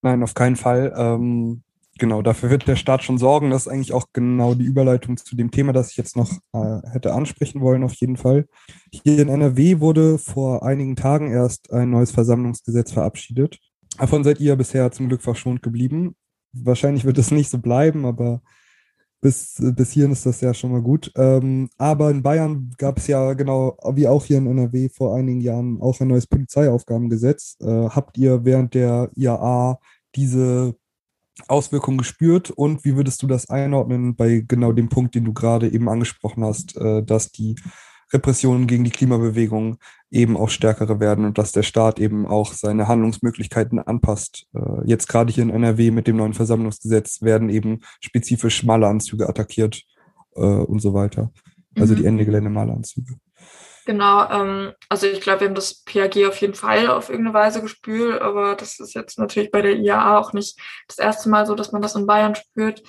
[0.03, 0.93] Nein, auf keinen Fall.
[0.97, 1.62] Ähm,
[1.99, 3.51] genau, dafür wird der Staat schon sorgen.
[3.51, 6.91] Das ist eigentlich auch genau die Überleitung zu dem Thema, das ich jetzt noch äh,
[6.91, 8.47] hätte ansprechen wollen, auf jeden Fall.
[8.91, 13.59] Hier in NRW wurde vor einigen Tagen erst ein neues Versammlungsgesetz verabschiedet.
[13.99, 16.16] Davon seid ihr bisher zum Glück verschont geblieben.
[16.53, 18.42] Wahrscheinlich wird es nicht so bleiben, aber
[19.22, 21.12] bis, bis hierhin ist das ja schon mal gut.
[21.16, 25.40] Ähm, aber in Bayern gab es ja genau wie auch hier in NRW vor einigen
[25.40, 27.57] Jahren auch ein neues Polizeiaufgabengesetz.
[27.61, 29.78] Äh, habt ihr während der IAA
[30.16, 30.74] diese
[31.48, 35.72] Auswirkungen gespürt und wie würdest du das einordnen bei genau dem Punkt, den du gerade
[35.72, 37.55] eben angesprochen hast, äh, dass die
[38.13, 39.79] Repressionen gegen die Klimabewegung
[40.11, 44.47] eben auch stärkere werden und dass der Staat eben auch seine Handlungsmöglichkeiten anpasst.
[44.55, 49.83] Äh, jetzt gerade hier in NRW mit dem neuen Versammlungsgesetz werden eben spezifisch Maleranzüge attackiert
[50.35, 51.33] äh, und so weiter.
[51.79, 51.99] Also mhm.
[51.99, 53.15] die Ende Gelände Maleranzüge.
[53.85, 57.63] Genau, ähm, also ich glaube, wir haben das PAG auf jeden Fall auf irgendeine Weise
[57.63, 61.55] gespürt, aber das ist jetzt natürlich bei der IAA auch nicht das erste Mal so,
[61.57, 62.83] dass man das in Bayern spürt.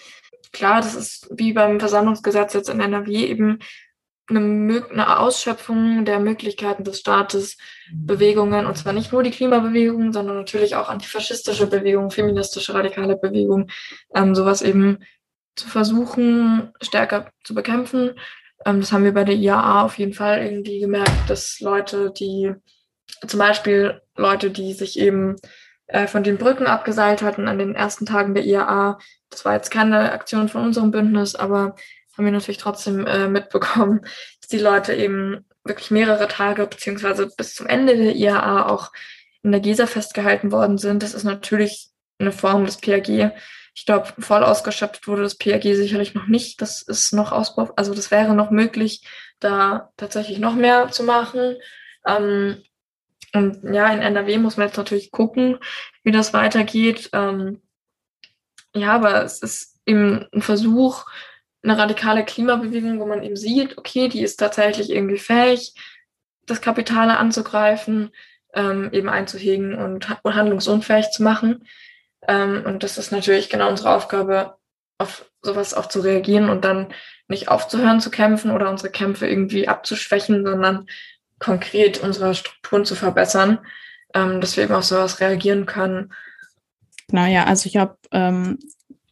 [0.52, 3.60] Klar, das ist wie beim Versammlungsgesetz jetzt in NRW eben
[4.30, 7.58] eine, eine Ausschöpfung der Möglichkeiten des Staates.
[7.92, 13.70] Bewegungen, und zwar nicht nur die Klimabewegung, sondern natürlich auch antifaschistische Bewegungen, feministische radikale Bewegungen,
[14.16, 15.00] ähm, sowas eben
[15.56, 18.12] zu versuchen, stärker zu bekämpfen.
[18.66, 22.54] Ähm, das haben wir bei der IAA auf jeden Fall irgendwie gemerkt, dass Leute, die
[23.28, 25.36] zum Beispiel Leute, die sich eben
[25.88, 29.00] äh, von den Brücken abgeseilt hatten an den ersten Tagen der IAA,
[29.30, 31.76] das war jetzt keine Aktion von unserem Bündnis, aber
[32.18, 34.02] haben wir natürlich trotzdem äh, mitbekommen,
[34.42, 38.92] dass die Leute eben wirklich mehrere Tage beziehungsweise bis zum Ende der IAA auch
[39.44, 41.04] in der GESA festgehalten worden sind.
[41.04, 41.90] Das ist natürlich
[42.20, 43.34] eine Form des PAG.
[43.76, 46.62] Ich glaube, voll ausgeschöpft wurde das PAG sicherlich noch nicht.
[46.62, 49.06] Das ist noch Ausbau, also das wäre noch möglich,
[49.40, 51.58] da tatsächlich noch mehr zu machen.
[52.06, 52.62] Ähm,
[53.34, 55.58] und ja, in NRW muss man jetzt natürlich gucken,
[56.04, 57.10] wie das weitergeht.
[57.14, 57.62] Ähm,
[58.76, 61.06] ja, aber es ist eben ein Versuch,
[61.64, 65.74] eine radikale Klimabewegung, wo man eben sieht, okay, die ist tatsächlich irgendwie fähig,
[66.46, 68.12] das Kapitale anzugreifen,
[68.54, 71.66] ähm, eben einzuhegen und handlungsunfähig zu machen.
[72.28, 74.58] Ähm, und das ist natürlich genau unsere Aufgabe,
[74.98, 76.94] auf sowas auch zu reagieren und dann
[77.28, 80.88] nicht aufzuhören zu kämpfen oder unsere Kämpfe irgendwie abzuschwächen, sondern
[81.40, 83.60] konkret unsere Strukturen zu verbessern,
[84.14, 86.14] ähm, dass wir eben auf sowas reagieren können.
[87.08, 88.60] Genau, ja, also ich habe ähm,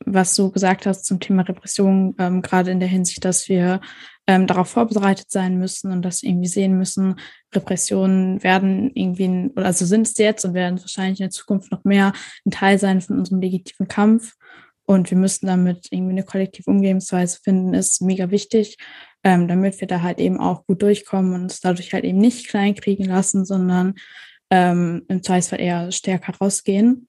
[0.06, 3.82] was du gesagt hast zum Thema Repression, ähm, gerade in der Hinsicht, dass wir
[4.28, 7.16] ähm, darauf vorbereitet sein müssen und dass wir irgendwie sehen müssen,
[7.54, 12.14] Repressionen werden irgendwie, also sind es jetzt und werden wahrscheinlich in der Zukunft noch mehr
[12.46, 14.34] ein Teil sein von unserem legitimen Kampf.
[14.86, 18.78] Und wir müssen damit irgendwie eine kollektive Umgehensweise finden, ist mega wichtig,
[19.24, 22.48] ähm, damit wir da halt eben auch gut durchkommen und uns dadurch halt eben nicht
[22.48, 23.94] kleinkriegen lassen, sondern
[24.50, 27.08] ähm, im Zweifelsfall eher stärker rausgehen.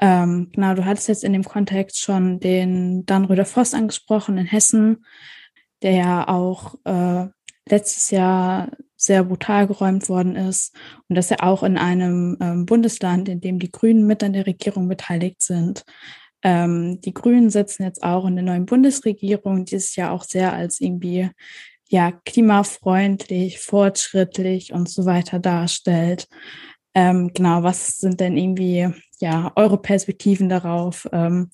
[0.00, 4.46] Ähm, genau, du hattest jetzt in dem Kontext schon den Dan Röder Voss angesprochen in
[4.46, 5.04] Hessen,
[5.82, 7.26] der ja auch äh,
[7.68, 10.74] letztes Jahr sehr brutal geräumt worden ist
[11.08, 14.46] und dass er auch in einem ähm, Bundesland, in dem die Grünen mit an der
[14.46, 15.84] Regierung beteiligt sind.
[16.42, 20.80] Ähm, die Grünen sitzen jetzt auch in der neuen Bundesregierung, dieses Jahr auch sehr als
[20.80, 21.30] irgendwie
[21.88, 26.28] ja klimafreundlich, fortschrittlich und so weiter darstellt.
[26.94, 31.08] Ähm, genau, was sind denn irgendwie ja eure Perspektiven darauf?
[31.12, 31.50] Ähm,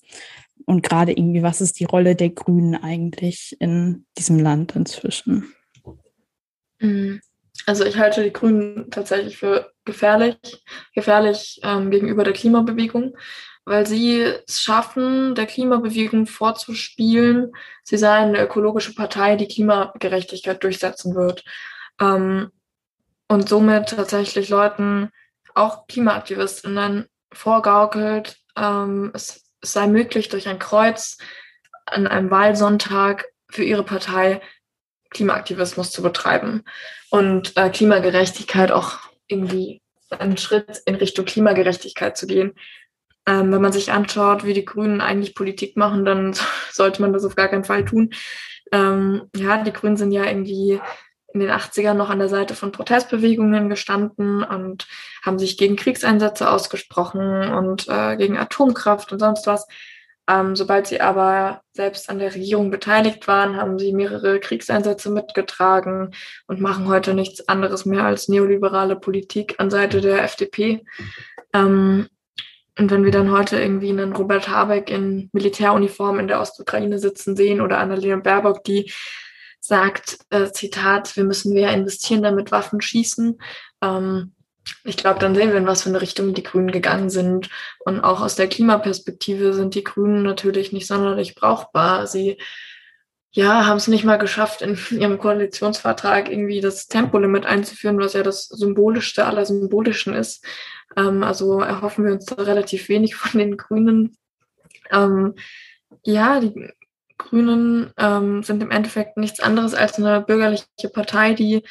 [0.66, 5.52] und gerade irgendwie, was ist die Rolle der Grünen eigentlich in diesem Land inzwischen?
[6.78, 7.20] Mhm.
[7.66, 10.36] Also ich halte die Grünen tatsächlich für gefährlich,
[10.94, 13.16] gefährlich ähm, gegenüber der Klimabewegung,
[13.64, 17.52] weil sie es schaffen, der Klimabewegung vorzuspielen,
[17.82, 21.44] sie seien eine ökologische Partei, die Klimagerechtigkeit durchsetzen wird.
[22.00, 22.50] Ähm,
[23.28, 25.10] und somit tatsächlich Leuten,
[25.54, 31.18] auch Klimaaktivistinnen, vorgaukelt, ähm, es, sei möglich, durch ein Kreuz
[31.86, 34.40] an einem Wahlsonntag für ihre Partei
[35.10, 36.64] Klimaaktivismus zu betreiben
[37.10, 39.80] und äh, Klimagerechtigkeit auch irgendwie
[40.10, 42.54] einen Schritt in Richtung Klimagerechtigkeit zu gehen.
[43.26, 46.34] Ähm, wenn man sich anschaut, wie die Grünen eigentlich Politik machen, dann
[46.70, 48.10] sollte man das auf gar keinen Fall tun.
[48.72, 50.80] Ähm, ja, die Grünen sind ja irgendwie
[51.34, 54.86] in den 80ern noch an der Seite von Protestbewegungen gestanden und
[55.24, 59.66] haben sich gegen Kriegseinsätze ausgesprochen und äh, gegen Atomkraft und sonst was.
[60.26, 66.14] Ähm, sobald sie aber selbst an der Regierung beteiligt waren, haben sie mehrere Kriegseinsätze mitgetragen
[66.46, 70.84] und machen heute nichts anderes mehr als neoliberale Politik an Seite der FDP.
[71.52, 72.08] Ähm,
[72.78, 77.36] und wenn wir dann heute irgendwie einen Robert Habeck in Militäruniform in der Ostukraine sitzen
[77.36, 78.90] sehen oder Annalena Baerbock, die
[79.66, 83.38] sagt, äh, Zitat, wir müssen mehr investieren, damit Waffen schießen,
[83.82, 84.34] ähm,
[84.84, 87.50] ich glaube, dann sehen wir, in was für eine Richtung die Grünen gegangen sind.
[87.80, 92.06] Und auch aus der Klimaperspektive sind die Grünen natürlich nicht sonderlich brauchbar.
[92.06, 92.38] Sie
[93.32, 98.22] ja, haben es nicht mal geschafft, in ihrem Koalitionsvertrag irgendwie das Tempolimit einzuführen, was ja
[98.22, 100.44] das symbolischste aller Symbolischen ist.
[100.96, 104.16] Ähm, also erhoffen wir uns da relativ wenig von den Grünen.
[104.92, 105.34] Ähm,
[106.04, 106.70] ja, die
[107.18, 111.62] Grünen ähm, sind im Endeffekt nichts anderes als eine bürgerliche Partei, die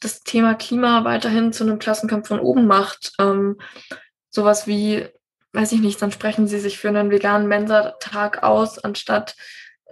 [0.00, 3.12] das Thema Klima weiterhin zu einem Klassenkampf von oben macht.
[3.18, 3.58] Ähm,
[4.30, 5.06] sowas wie,
[5.52, 9.36] weiß ich nicht, dann sprechen sie sich für einen veganen Mensa-Tag aus, anstatt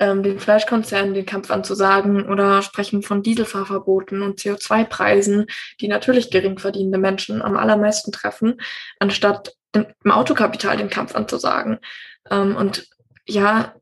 [0.00, 5.46] ähm, den Fleischkonzernen den Kampf anzusagen oder sprechen von Dieselfahrverboten und CO2-Preisen,
[5.80, 8.60] die natürlich gering verdienende Menschen am allermeisten treffen,
[8.98, 11.78] anstatt im Autokapital den Kampf anzusagen.
[12.30, 12.88] Ähm, und
[13.26, 13.74] ja,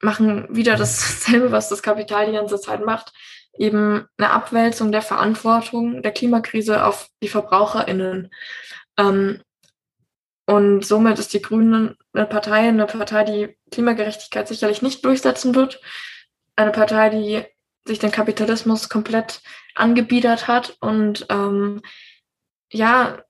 [0.00, 3.12] machen wieder dasselbe, was das Kapital die ganze Zeit macht
[3.58, 8.30] eben eine Abwälzung der Verantwortung der Klimakrise auf die VerbraucherInnen.
[8.96, 9.42] Ähm,
[10.46, 15.80] und somit ist die Grüne eine Partei, eine Partei, die Klimagerechtigkeit sicherlich nicht durchsetzen wird.
[16.56, 17.44] Eine Partei, die
[17.86, 19.42] sich den Kapitalismus komplett
[19.74, 21.82] angebiedert hat und ähm,
[22.70, 23.22] ja,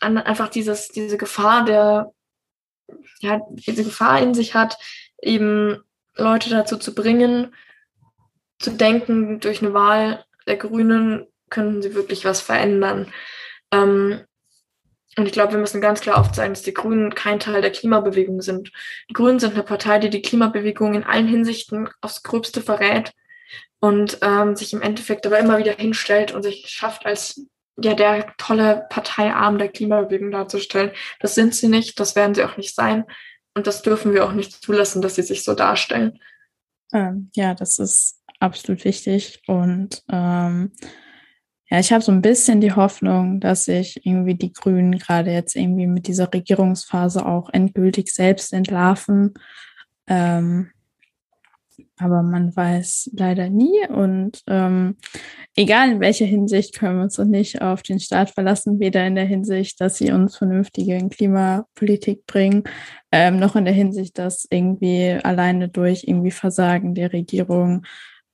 [0.00, 2.12] einfach dieses, diese Gefahr der,
[3.20, 4.76] ja, diese Gefahr in sich hat,
[5.22, 5.82] eben
[6.16, 7.54] Leute dazu zu bringen,
[8.58, 13.12] zu denken, durch eine Wahl der Grünen könnten sie wirklich was verändern.
[13.72, 14.20] Ähm,
[15.16, 18.42] und ich glaube, wir müssen ganz klar aufzeigen, dass die Grünen kein Teil der Klimabewegung
[18.42, 18.70] sind.
[19.08, 23.12] Die Grünen sind eine Partei, die die Klimabewegung in allen Hinsichten aufs Gröbste verrät
[23.80, 27.44] und ähm, sich im Endeffekt aber immer wieder hinstellt und sich schafft, als
[27.82, 30.92] ja der tolle Parteiarm der Klimabewegung darzustellen.
[31.18, 33.04] Das sind sie nicht, das werden sie auch nicht sein.
[33.54, 36.18] Und das dürfen wir auch nicht zulassen, dass sie sich so darstellen.
[36.92, 39.42] Ähm, ja, das ist absolut wichtig.
[39.46, 40.72] Und ähm,
[41.70, 45.54] ja, ich habe so ein bisschen die Hoffnung, dass sich irgendwie die Grünen gerade jetzt
[45.54, 49.34] irgendwie mit dieser Regierungsphase auch endgültig selbst entlarven.
[50.08, 50.70] Ähm,
[51.98, 53.86] aber man weiß leider nie.
[53.88, 54.96] Und ähm,
[55.56, 59.14] egal in welcher Hinsicht können wir uns noch nicht auf den Staat verlassen, weder in
[59.14, 62.64] der Hinsicht, dass sie uns vernünftige Klimapolitik bringen,
[63.12, 67.84] ähm, noch in der Hinsicht, dass irgendwie alleine durch irgendwie Versagen der Regierung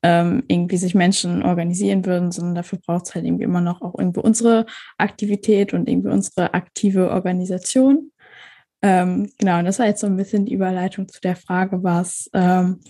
[0.03, 3.99] ähm, irgendwie sich Menschen organisieren würden, sondern dafür braucht es halt irgendwie immer noch auch
[3.99, 4.67] irgendwie unsere
[4.99, 8.13] Aktivität und irgendwie unsere aktive Organisation.
[8.83, 12.31] Ähm, genau, und das war jetzt so ein bisschen die Überleitung zu der Frage, was
[12.35, 12.81] ähm,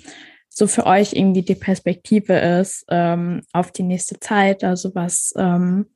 [0.59, 4.65] so für euch irgendwie die Perspektive ist ähm, auf die nächste Zeit.
[4.65, 5.91] Also was ähm,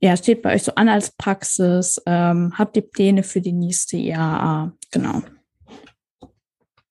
[0.00, 2.02] ja, steht bei euch so an als Praxis?
[2.04, 4.72] Ähm, habt ihr Pläne für die nächste IAA?
[4.90, 5.22] Genau.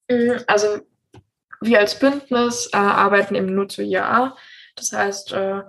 [0.10, 0.80] Mhm, also
[1.60, 4.38] wir als Bündnis äh, arbeiten eben nur zur IAA.
[4.78, 5.64] Das heißt, äh,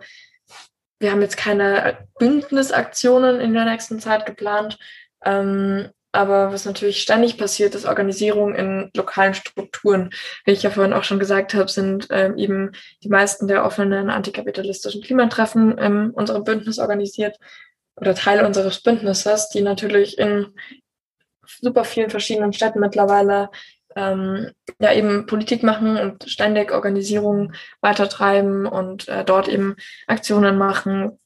[1.01, 4.79] wir haben jetzt keine Bündnisaktionen in der nächsten Zeit geplant.
[5.25, 10.11] Ähm, aber was natürlich ständig passiert, ist Organisierung in lokalen Strukturen.
[10.45, 14.11] Wie ich ja vorhin auch schon gesagt habe, sind ähm, eben die meisten der offenen
[14.11, 17.37] antikapitalistischen Klimatreffen in unserem Bündnis organisiert
[17.97, 20.47] oder Teil unseres Bündnisses, die natürlich in
[21.61, 23.51] super vielen verschiedenen Städten mittlerweile
[23.97, 24.51] ähm,
[24.81, 31.19] ja eben Politik machen und ständig Organisierung weitertreiben und äh, dort eben Aktionen machen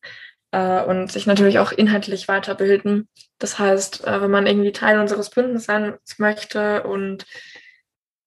[0.86, 3.08] und sich natürlich auch inhaltlich weiterbilden.
[3.38, 7.26] Das heißt, äh, wenn man irgendwie Teil unseres Bündnisses sein möchte und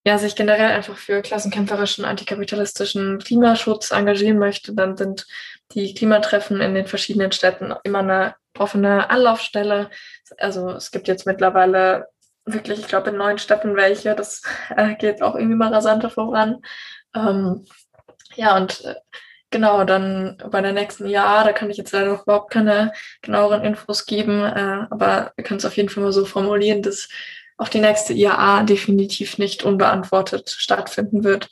[0.05, 5.27] ja, sich generell einfach für klassenkämpferischen, antikapitalistischen Klimaschutz engagieren möchte, dann sind
[5.73, 9.89] die Klimatreffen in den verschiedenen Städten immer eine offene Anlaufstelle.
[10.37, 12.07] Also es gibt jetzt mittlerweile
[12.45, 14.15] wirklich, ich glaube, in neun Städten welche.
[14.15, 14.43] Das
[14.75, 16.61] äh, geht auch irgendwie mal rasanter voran.
[17.13, 17.65] Ähm,
[18.35, 18.95] ja, und äh,
[19.49, 22.91] genau, dann bei der nächsten Jahr, da kann ich jetzt leider noch überhaupt keine
[23.21, 27.09] genaueren Infos geben, äh, aber wir können es auf jeden Fall mal so formulieren, dass
[27.57, 31.49] auch die nächste IAA definitiv nicht unbeantwortet stattfinden wird.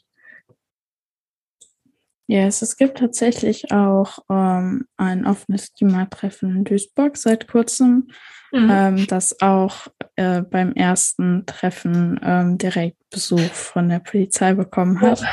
[2.27, 8.09] Yes, es gibt tatsächlich auch ähm, ein offenes Klimatreffen in Duisburg seit kurzem,
[8.51, 8.69] mhm.
[8.71, 15.23] ähm, das auch äh, beim ersten Treffen ähm, direkt Besuch von der Polizei bekommen hat.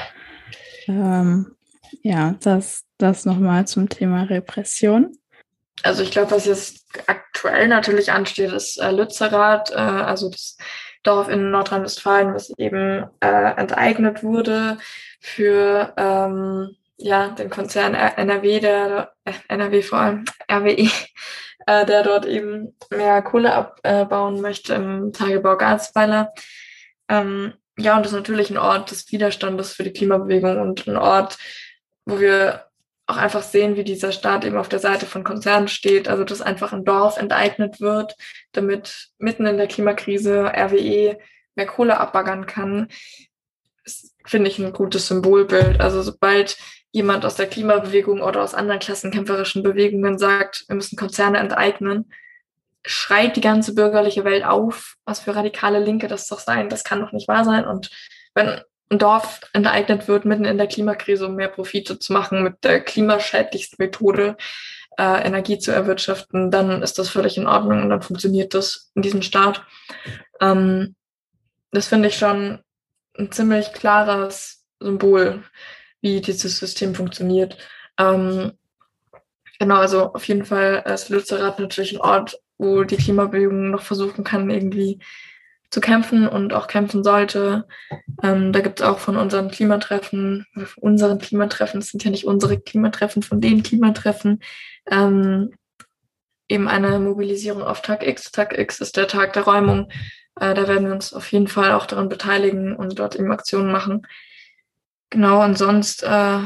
[0.88, 1.44] Oh.
[2.02, 5.16] Ja, das, das nochmal zum Thema Repression.
[5.82, 10.56] Also ich glaube, was jetzt aktuell natürlich ansteht, ist äh, Lützerath, äh, also das
[11.02, 14.78] Dorf in Nordrhein-Westfalen, was eben äh, enteignet wurde
[15.20, 20.88] für ähm, ja, den Konzern NRW, der äh, NRW vor allem RWE,
[21.66, 26.32] äh, der dort eben mehr Kohle abbauen möchte im Tagebau Garzweiler.
[27.08, 30.96] Ähm, ja, und das ist natürlich ein Ort des Widerstandes für die Klimabewegung und ein
[30.96, 31.38] Ort,
[32.04, 32.66] wo wir
[33.06, 36.40] auch einfach sehen, wie dieser Staat eben auf der Seite von Konzernen steht, also dass
[36.40, 38.16] einfach ein Dorf enteignet wird,
[38.52, 41.18] damit mitten in der Klimakrise RWE
[41.54, 42.88] mehr Kohle abbaggern kann,
[44.24, 45.80] finde ich ein gutes Symbolbild.
[45.80, 46.56] Also sobald
[46.92, 52.12] jemand aus der Klimabewegung oder aus anderen klassenkämpferischen Bewegungen sagt, wir müssen Konzerne enteignen,
[52.84, 57.00] schreit die ganze bürgerliche Welt auf, was für radikale Linke das doch sein, das kann
[57.00, 57.66] doch nicht wahr sein.
[57.66, 57.90] Und
[58.34, 58.60] wenn
[58.92, 62.80] ein Dorf enteignet wird, mitten in der Klimakrise, um mehr Profite zu machen, mit der
[62.80, 64.36] klimaschädlichsten Methode
[64.98, 69.02] äh, Energie zu erwirtschaften, dann ist das völlig in Ordnung und dann funktioniert das in
[69.02, 69.64] diesem Staat.
[70.40, 70.94] Ähm,
[71.70, 72.60] das finde ich schon
[73.18, 75.42] ein ziemlich klares Symbol
[76.02, 77.56] wie dieses System funktioniert.
[77.98, 78.52] Ähm,
[79.58, 84.24] genau, also auf jeden Fall ist Lützerath natürlich ein Ort, wo die Klimabewegung noch versuchen
[84.24, 85.00] kann, irgendwie
[85.72, 87.66] zu kämpfen und auch kämpfen sollte.
[88.22, 90.46] Ähm, da gibt es auch von unseren Klimatreffen,
[90.76, 94.40] unseren Klimatreffen, es sind ja nicht unsere Klimatreffen, von den Klimatreffen,
[94.90, 95.54] ähm,
[96.48, 98.30] eben eine Mobilisierung auf Tag X.
[98.30, 99.88] Tag X ist der Tag der Räumung.
[100.38, 103.72] Äh, da werden wir uns auf jeden Fall auch daran beteiligen und dort eben Aktionen
[103.72, 104.06] machen.
[105.08, 106.38] Genau, und sonst äh,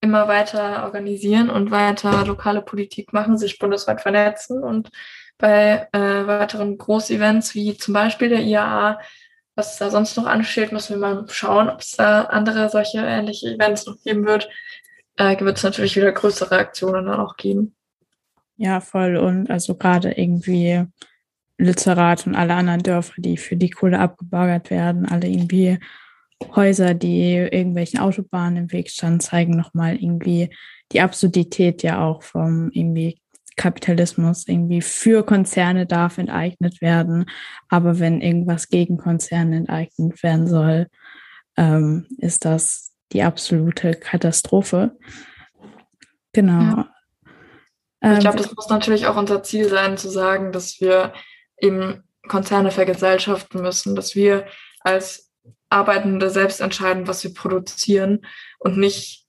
[0.00, 4.90] immer weiter organisieren und weiter lokale Politik machen, sich bundesweit vernetzen und
[5.38, 8.98] bei äh, weiteren Großevents wie zum Beispiel der IAA,
[9.54, 13.54] was da sonst noch ansteht, müssen wir mal schauen, ob es da andere solche ähnliche
[13.54, 14.48] Events noch geben wird.
[15.16, 17.74] Äh, wird es natürlich wieder größere Aktionen dann auch geben.
[18.56, 19.16] Ja, voll.
[19.16, 20.84] Und also gerade irgendwie
[21.58, 25.78] Lützerath und alle anderen Dörfer, die für die Kohle abgebaggert werden, alle irgendwie
[26.54, 30.50] Häuser, die irgendwelchen Autobahnen im Weg standen, zeigen nochmal irgendwie
[30.92, 33.18] die Absurdität ja auch vom irgendwie
[33.56, 34.46] Kapitalismus.
[34.46, 37.26] Irgendwie für Konzerne darf enteignet werden,
[37.68, 40.88] aber wenn irgendwas gegen Konzerne enteignet werden soll,
[41.56, 44.96] ähm, ist das die absolute Katastrophe.
[46.32, 46.60] Genau.
[46.60, 46.92] Ja.
[48.02, 51.12] Ich glaube, ähm, das muss natürlich auch unser Ziel sein, zu sagen, dass wir
[51.58, 54.46] eben Konzerne vergesellschaften müssen, dass wir
[54.80, 55.32] als
[55.70, 58.26] Arbeitende selbst entscheiden, was sie produzieren
[58.58, 59.25] und nicht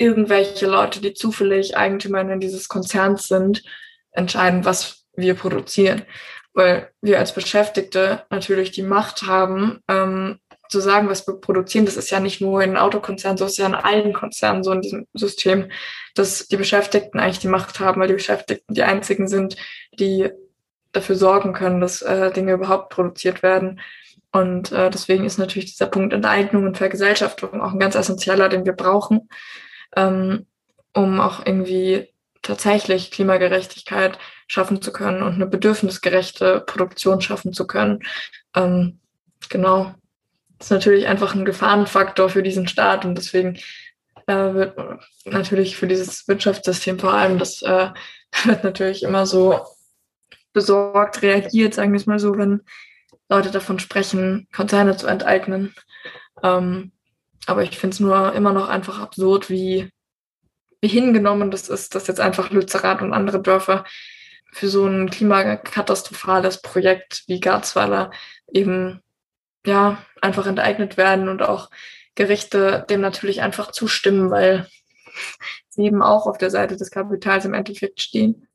[0.00, 3.62] irgendwelche Leute, die zufällig Eigentümer dieses Konzerns sind,
[4.12, 6.02] entscheiden, was wir produzieren.
[6.54, 10.38] Weil wir als Beschäftigte natürlich die Macht haben, ähm,
[10.68, 11.84] zu sagen, was wir produzieren.
[11.84, 14.80] Das ist ja nicht nur in Autokonzernen, so ist ja in allen Konzernen so in
[14.80, 15.70] diesem System,
[16.14, 19.56] dass die Beschäftigten eigentlich die Macht haben, weil die Beschäftigten die einzigen sind,
[19.98, 20.30] die
[20.92, 23.80] dafür sorgen können, dass äh, Dinge überhaupt produziert werden.
[24.32, 28.64] Und äh, deswegen ist natürlich dieser Punkt Enteignung und Vergesellschaftung auch ein ganz essentieller, den
[28.64, 29.28] wir brauchen,
[29.96, 30.46] ähm,
[30.94, 32.08] um auch irgendwie
[32.42, 38.00] tatsächlich Klimagerechtigkeit schaffen zu können und eine bedürfnisgerechte Produktion schaffen zu können.
[38.54, 38.98] Ähm,
[39.48, 39.94] genau.
[40.58, 43.58] Das ist natürlich einfach ein Gefahrenfaktor für diesen Staat und deswegen
[44.26, 44.76] äh, wird
[45.24, 47.90] natürlich für dieses Wirtschaftssystem vor allem, das äh,
[48.44, 49.60] wird natürlich immer so
[50.52, 52.62] besorgt reagiert, sagen wir es mal so, wenn
[53.28, 55.74] Leute davon sprechen, Konzerne zu enteignen.
[56.42, 56.92] Ähm,
[57.46, 59.90] aber ich finde es nur immer noch einfach absurd, wie,
[60.80, 63.84] wie hingenommen das ist, dass jetzt einfach Lützerath und andere Dörfer
[64.52, 68.10] für so ein klimakatastrophales Projekt wie Garzweiler
[68.52, 69.00] eben
[69.64, 71.70] ja, einfach enteignet werden und auch
[72.14, 74.66] Gerichte dem natürlich einfach zustimmen, weil
[75.68, 78.48] sie eben auch auf der Seite des Kapitals im Endeffekt stehen.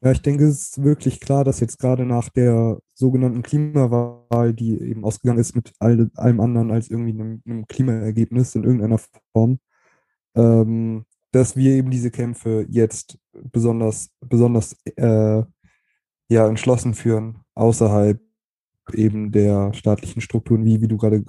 [0.00, 4.80] Ja, ich denke, es ist wirklich klar, dass jetzt gerade nach der sogenannten Klimawahl, die
[4.80, 8.98] eben ausgegangen ist mit all, allem anderen als irgendwie einem, einem Klimaergebnis in irgendeiner
[9.32, 9.58] Form,
[10.36, 15.42] ähm, dass wir eben diese Kämpfe jetzt besonders, besonders äh,
[16.28, 18.20] ja, entschlossen führen, außerhalb
[18.92, 21.24] eben der staatlichen Strukturen, wie, wie du gerade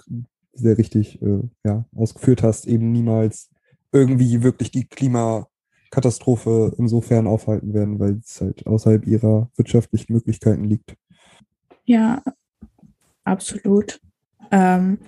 [0.54, 3.50] sehr richtig äh, ja, ausgeführt hast, eben niemals
[3.92, 4.88] irgendwie wirklich die
[5.90, 10.96] Klimakatastrophe insofern aufhalten werden, weil es halt außerhalb ihrer wirtschaftlichen Möglichkeiten liegt.
[11.86, 12.24] Ja,
[13.24, 14.00] absolut.
[14.52, 15.00] Ähm,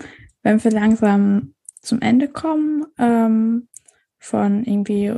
[0.43, 3.67] wenn wir langsam zum Ende kommen ähm,
[4.19, 5.13] von irgendwie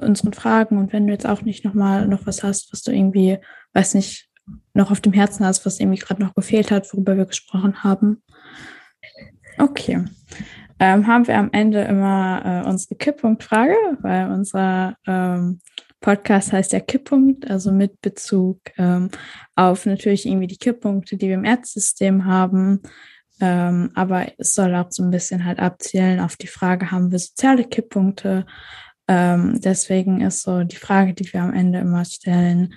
[0.00, 3.38] unseren Fragen und wenn du jetzt auch nicht nochmal noch was hast, was du irgendwie,
[3.72, 4.28] weiß nicht,
[4.74, 8.22] noch auf dem Herzen hast, was irgendwie gerade noch gefehlt hat, worüber wir gesprochen haben.
[9.58, 10.04] Okay.
[10.80, 15.60] Ähm, haben wir am Ende immer äh, unsere Kipppunktfrage, weil unser ähm,
[16.00, 19.10] Podcast heißt ja Kipppunkt, also mit Bezug ähm,
[19.56, 22.82] auf natürlich irgendwie die Kipppunkte, die wir im Erdsystem haben.
[23.40, 27.18] Ähm, aber es soll auch so ein bisschen halt abzielen auf die Frage, haben wir
[27.18, 28.46] soziale Kipppunkte?
[29.08, 32.74] Ähm, deswegen ist so die Frage, die wir am Ende immer stellen,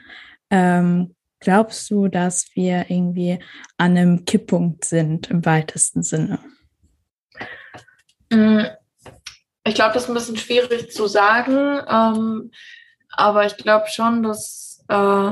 [0.50, 3.40] ähm, glaubst du, dass wir irgendwie
[3.78, 6.40] an einem Kipppunkt sind im weitesten Sinne?
[8.32, 8.66] Mm,
[9.64, 12.52] ich glaube, das ist ein bisschen schwierig zu sagen, ähm,
[13.12, 15.32] aber ich glaube schon, dass äh,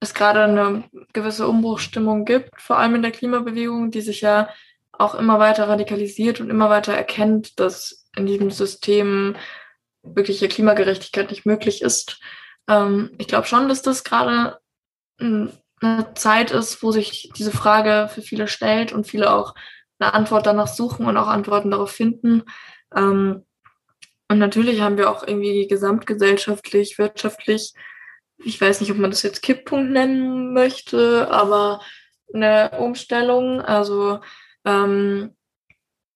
[0.00, 4.48] es gerade eine gewisse Umbruchstimmung gibt, vor allem in der Klimabewegung, die sich ja
[4.92, 9.36] auch immer weiter radikalisiert und immer weiter erkennt, dass in diesem System
[10.02, 12.20] wirkliche Klimagerechtigkeit nicht möglich ist.
[12.68, 14.58] Ähm, ich glaube schon, dass das gerade
[15.20, 19.54] eine Zeit ist, wo sich diese Frage für viele stellt und viele auch
[19.98, 22.42] eine Antwort danach suchen und auch Antworten darauf finden.
[22.94, 23.44] Ähm,
[24.30, 27.74] und natürlich haben wir auch irgendwie gesamtgesellschaftlich, wirtschaftlich,
[28.38, 31.80] ich weiß nicht, ob man das jetzt Kipppunkt nennen möchte, aber
[32.32, 33.60] eine Umstellung.
[33.60, 34.20] Also
[34.64, 35.34] ähm,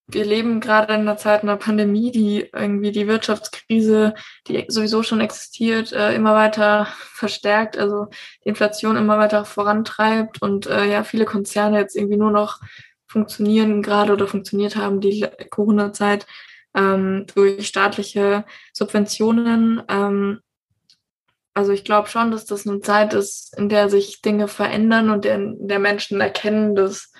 [0.06, 4.14] wir leben gerade in einer Zeit einer Pandemie, die irgendwie die Wirtschaftskrise,
[4.46, 8.08] die sowieso schon existiert, äh, immer weiter verstärkt, also
[8.44, 12.60] die Inflation immer weiter vorantreibt und äh, ja, viele Konzerne jetzt irgendwie nur noch
[13.12, 16.26] funktionieren gerade oder funktioniert haben, die Corona-Zeit,
[16.74, 19.82] ähm, durch staatliche Subventionen.
[19.88, 20.40] Ähm,
[21.54, 25.26] also ich glaube schon, dass das eine Zeit ist, in der sich Dinge verändern und
[25.26, 27.12] in der Menschen erkennen, dass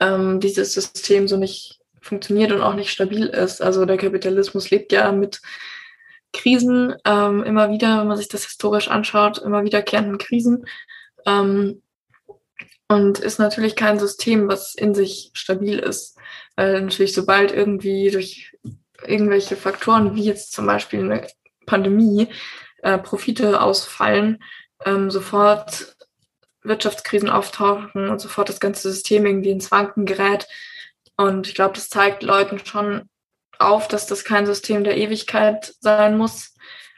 [0.00, 3.62] ähm, dieses System so nicht funktioniert und auch nicht stabil ist.
[3.62, 5.40] Also der Kapitalismus lebt ja mit
[6.32, 10.66] Krisen ähm, immer wieder, wenn man sich das historisch anschaut, immer wiederkehrenden Krisen.
[11.24, 11.82] Ähm,
[12.88, 16.16] und ist natürlich kein System, was in sich stabil ist.
[16.56, 18.56] Weil natürlich, sobald irgendwie durch
[19.06, 21.26] irgendwelche Faktoren, wie jetzt zum Beispiel eine
[21.66, 22.28] Pandemie,
[22.82, 24.42] äh, Profite ausfallen,
[24.84, 25.96] ähm, sofort
[26.62, 30.46] Wirtschaftskrisen auftauchen und sofort das ganze System irgendwie ins Wanken gerät.
[31.16, 33.08] Und ich glaube, das zeigt Leuten schon
[33.58, 36.54] auf, dass das kein System der Ewigkeit sein muss.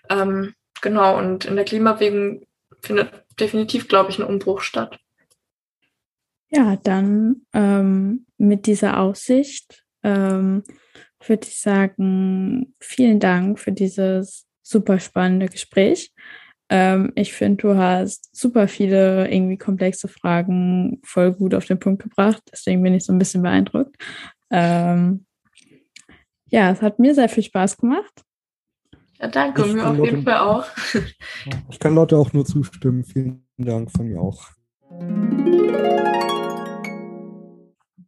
[0.09, 2.47] Ähm, genau, und in der Klimabewegung
[2.83, 4.99] findet definitiv, glaube ich, ein Umbruch statt.
[6.51, 10.65] Ja, dann ähm, mit dieser Aussicht ähm,
[11.27, 16.13] würde ich sagen, vielen Dank für dieses super spannende Gespräch.
[16.69, 22.03] Ähm, ich finde, du hast super viele irgendwie komplexe Fragen voll gut auf den Punkt
[22.03, 22.43] gebracht.
[22.53, 23.97] Deswegen bin ich so ein bisschen beeindruckt.
[24.51, 25.27] Ähm,
[26.47, 28.25] ja, es hat mir sehr viel Spaß gemacht.
[29.21, 30.65] Ja, danke, ich mir auf jeden Fall auch.
[31.71, 33.05] Ich kann Leute auch nur zustimmen.
[33.05, 34.49] Vielen Dank von mir auch.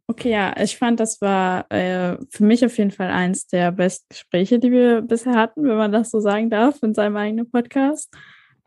[0.07, 4.05] Okay, ja, ich fand, das war äh, für mich auf jeden Fall eins der besten
[4.09, 8.13] Gespräche, die wir bisher hatten, wenn man das so sagen darf, in seinem eigenen Podcast.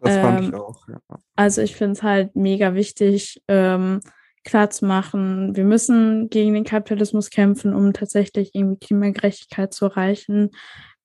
[0.01, 0.99] Das fand ähm, ich auch, ja.
[1.37, 4.01] Also ich finde es halt mega wichtig, ähm,
[4.45, 10.51] klarzumachen, wir müssen gegen den Kapitalismus kämpfen, um tatsächlich irgendwie Klimagerechtigkeit zu erreichen.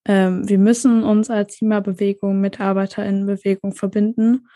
[0.06, 4.48] Ähm, wir müssen uns als Klimabewegung mit ArbeiterInnenbewegung verbinden.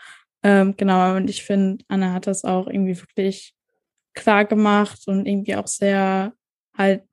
[0.42, 3.55] Ähm, genau, und ich finde, Anna hat das auch irgendwie wirklich
[4.16, 6.32] klar gemacht und irgendwie auch sehr
[6.76, 7.04] halt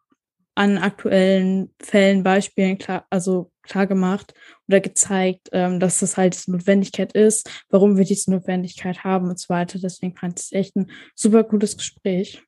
[0.56, 4.34] an aktuellen Fällen, Beispielen klar, also klar gemacht
[4.68, 9.40] oder gezeigt, ähm, dass das halt diese Notwendigkeit ist, warum wir diese Notwendigkeit haben und
[9.40, 9.80] so weiter.
[9.80, 12.44] Deswegen fand ich es echt ein super gutes Gespräch.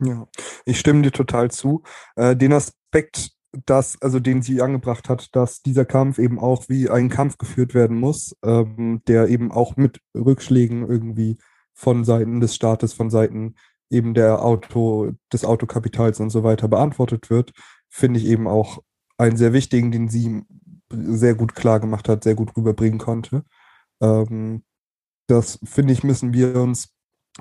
[0.00, 0.28] Ja,
[0.64, 1.82] ich stimme dir total zu.
[2.16, 3.32] Äh, den Aspekt,
[3.66, 7.74] dass, also den sie angebracht hat, dass dieser Kampf eben auch wie ein Kampf geführt
[7.74, 11.38] werden muss, ähm, der eben auch mit Rückschlägen irgendwie
[11.74, 13.54] von Seiten des Staates, von Seiten
[13.92, 17.52] eben der Auto, des Autokapitals und so weiter beantwortet wird,
[17.88, 18.82] finde ich eben auch
[19.18, 20.42] einen sehr wichtigen, den sie
[20.90, 23.44] sehr gut klar gemacht hat, sehr gut rüberbringen konnte.
[24.00, 24.64] Ähm,
[25.28, 26.94] das finde ich, müssen wir uns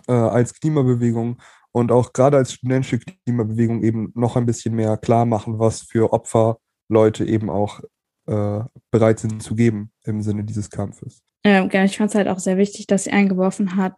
[0.07, 1.41] äh, als Klimabewegung
[1.71, 6.13] und auch gerade als studentische Klimabewegung eben noch ein bisschen mehr klar machen, was für
[6.13, 6.57] Opfer
[6.89, 7.81] Leute eben auch
[8.27, 8.61] äh,
[8.91, 11.21] bereit sind zu geben im Sinne dieses Kampfes.
[11.43, 13.95] Ähm, ich fand es halt auch sehr wichtig, dass sie eingeworfen hat,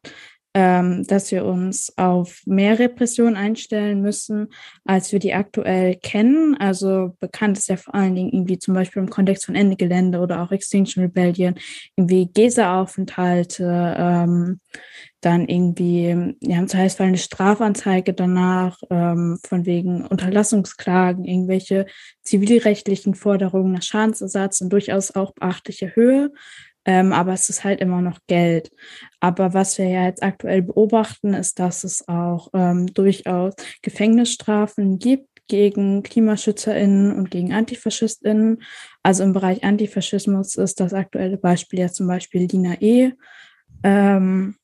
[0.54, 4.50] ähm, dass wir uns auf mehr Repression einstellen müssen,
[4.86, 6.56] als wir die aktuell kennen.
[6.60, 10.20] Also bekannt ist ja vor allen Dingen irgendwie zum Beispiel im Kontext von Ende Gelände
[10.20, 11.56] oder auch Extinction Rebellion,
[11.96, 14.60] irgendwie Gesa-Aufenthalte, ähm,
[15.22, 21.86] dann irgendwie, ja, im Zweifelsfall eine Strafanzeige danach, ähm, von wegen Unterlassungsklagen, irgendwelche
[22.24, 26.32] zivilrechtlichen Forderungen nach Schadensersatz in durchaus auch beachtlicher Höhe.
[26.86, 28.72] Ähm, aber es ist halt immer noch Geld.
[29.20, 35.28] Aber was wir ja jetzt aktuell beobachten, ist, dass es auch ähm, durchaus Gefängnisstrafen gibt
[35.48, 38.64] gegen KlimaschützerInnen und gegen AntifaschistInnen.
[39.02, 43.12] Also im Bereich Antifaschismus ist das aktuelle Beispiel ja zum Beispiel Lina E.
[43.84, 44.56] Ähm,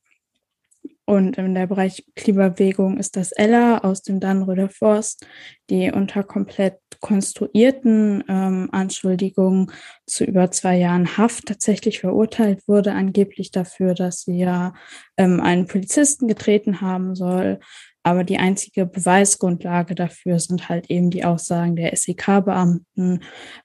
[1.09, 5.25] und im Bereich Klimabewegung ist das Ella aus dem Dannröder Forst,
[5.71, 9.71] die unter komplett konstruierten ähm, Anschuldigungen
[10.05, 14.75] zu über zwei Jahren Haft tatsächlich verurteilt wurde, angeblich dafür, dass sie ja
[15.17, 17.59] ähm, einen Polizisten getreten haben soll.
[18.03, 23.23] Aber die einzige Beweisgrundlage dafür sind halt eben die Aussagen der SEK-Beamten.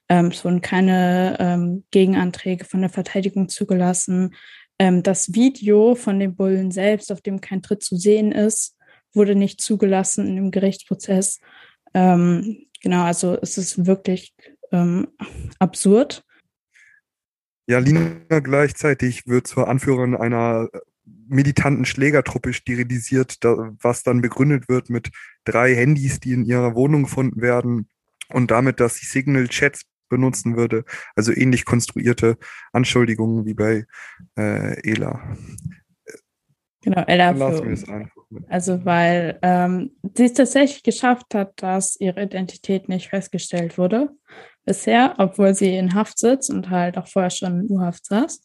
[0.09, 4.33] Ähm, es wurden keine ähm, Gegenanträge von der Verteidigung zugelassen.
[4.79, 8.75] Ähm, das Video von dem Bullen selbst, auf dem kein Tritt zu sehen ist,
[9.13, 11.39] wurde nicht zugelassen in dem Gerichtsprozess.
[11.93, 14.33] Ähm, genau, also es ist wirklich
[14.71, 15.07] ähm,
[15.59, 16.23] absurd.
[17.67, 20.69] Ja, Lina gleichzeitig wird zur Anführerin einer
[21.27, 25.09] militanten Schlägertruppe sterilisiert, was dann begründet wird mit
[25.45, 27.89] drei Handys, die in ihrer Wohnung gefunden werden
[28.29, 30.85] und damit, dass sie Signal-Chats benutzen würde.
[31.15, 32.37] Also ähnlich konstruierte
[32.71, 33.85] Anschuldigungen wie bei
[34.37, 35.21] äh, Ela.
[36.81, 37.33] Genau, Ella.
[37.33, 38.09] Für,
[38.47, 44.09] also weil ähm, sie es tatsächlich geschafft hat, dass ihre Identität nicht festgestellt wurde
[44.65, 48.41] bisher, obwohl sie in Haft sitzt und halt auch vorher schon in U-Haft saß.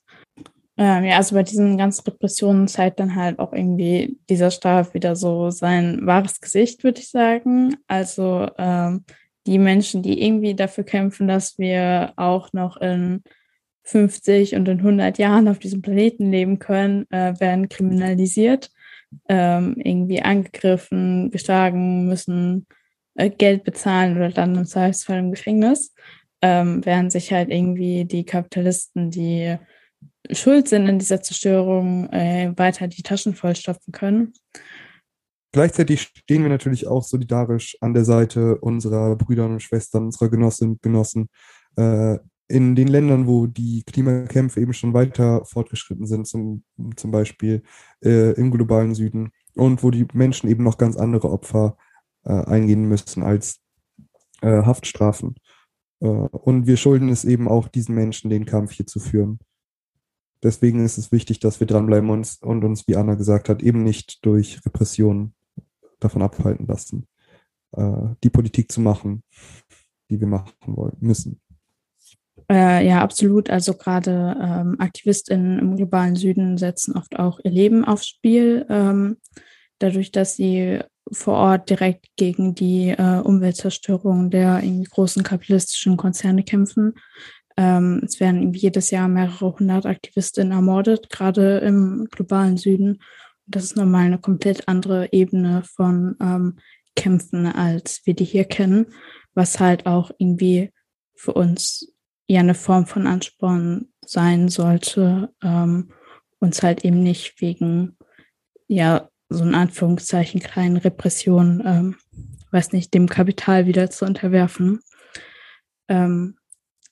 [0.77, 5.17] Ähm, ja, also bei diesen ganzen Repressionen zeigt dann halt auch irgendwie dieser Staat wieder
[5.17, 7.77] so sein wahres Gesicht, würde ich sagen.
[7.87, 9.05] Also ähm,
[9.47, 13.23] die Menschen, die irgendwie dafür kämpfen, dass wir auch noch in
[13.85, 18.71] 50 und in 100 Jahren auf diesem Planeten leben können, äh, werden kriminalisiert,
[19.29, 22.67] ähm, irgendwie angegriffen, geschlagen, müssen
[23.15, 25.95] äh, Geld bezahlen oder dann im Zweifelsfall im Gefängnis,
[26.43, 29.57] ähm, während sich halt irgendwie die Kapitalisten, die
[30.31, 34.33] schuld sind in dieser Zerstörung, äh, weiter die Taschen vollstopfen können.
[35.53, 40.75] Gleichzeitig stehen wir natürlich auch solidarisch an der Seite unserer Brüder und Schwestern, unserer Genossinnen
[40.75, 41.29] und Genossen
[41.77, 46.65] äh, in den Ländern, wo die Klimakämpfe eben schon weiter fortgeschritten sind, zum,
[46.97, 47.63] zum Beispiel
[48.05, 51.77] äh, im globalen Süden und wo die Menschen eben noch ganz andere Opfer
[52.25, 53.61] äh, eingehen müssen als
[54.43, 55.37] äh, Haftstrafen.
[56.01, 59.39] Äh, und wir schulden es eben auch diesen Menschen, den Kampf hier zu führen.
[60.43, 63.83] Deswegen ist es wichtig, dass wir dranbleiben und, und uns, wie Anna gesagt hat, eben
[63.83, 65.35] nicht durch Repressionen
[66.01, 67.07] davon abhalten lassen,
[67.73, 69.23] äh, die Politik zu machen,
[70.11, 71.41] die wir machen wollen, müssen.
[72.51, 73.49] Äh, ja, absolut.
[73.49, 79.19] Also gerade ähm, AktivistInnen im globalen Süden setzen oft auch ihr Leben aufs Spiel, ähm,
[79.79, 80.81] dadurch, dass sie
[81.13, 86.95] vor Ort direkt gegen die äh, Umweltzerstörung der großen kapitalistischen Konzerne kämpfen.
[87.57, 93.01] Ähm, es werden jedes Jahr mehrere hundert AktivistInnen ermordet, gerade im globalen Süden
[93.51, 96.59] das ist nochmal eine komplett andere Ebene von ähm,
[96.97, 98.87] Kämpfen, als wir die hier kennen,
[99.35, 100.73] was halt auch irgendwie
[101.15, 101.93] für uns
[102.27, 105.93] ja eine Form von Ansporn sein sollte, ähm,
[106.39, 107.97] uns halt eben nicht wegen,
[108.67, 111.97] ja, so in Anführungszeichen kleinen Repressionen, ähm,
[112.51, 114.81] weiß nicht, dem Kapital wieder zu unterwerfen.
[115.89, 116.37] Ähm,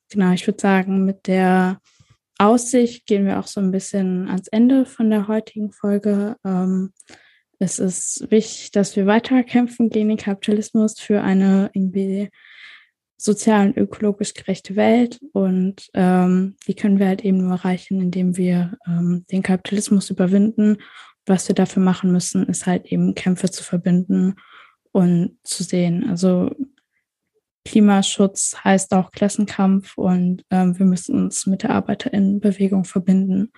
[0.08, 1.80] genau, ich würde sagen, mit der
[2.38, 6.36] Aussicht gehen wir auch so ein bisschen ans Ende von der heutigen Folge.
[6.44, 6.92] Ähm,
[7.58, 12.30] es ist wichtig, dass wir weiter kämpfen gegen den Kapitalismus für eine irgendwie
[13.16, 15.18] sozial und ökologisch gerechte Welt.
[15.32, 20.78] Und ähm, die können wir halt eben nur erreichen, indem wir ähm, den Kapitalismus überwinden.
[21.26, 24.36] Was wir dafür machen müssen, ist halt eben Kämpfe zu verbinden
[24.92, 26.08] und zu sehen.
[26.08, 26.54] Also
[27.68, 33.52] Klimaschutz heißt auch Klassenkampf und ähm, wir müssen uns mit der Arbeiterinnenbewegung verbinden,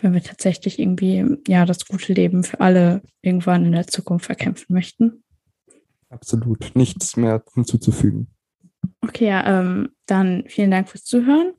[0.00, 4.72] wenn wir tatsächlich irgendwie ja das gute Leben für alle irgendwann in der Zukunft verkämpfen
[4.72, 5.24] möchten.
[6.08, 8.28] Absolut, nichts mehr hinzuzufügen.
[9.00, 11.52] Okay, ja, ähm, dann vielen Dank fürs Zuhören.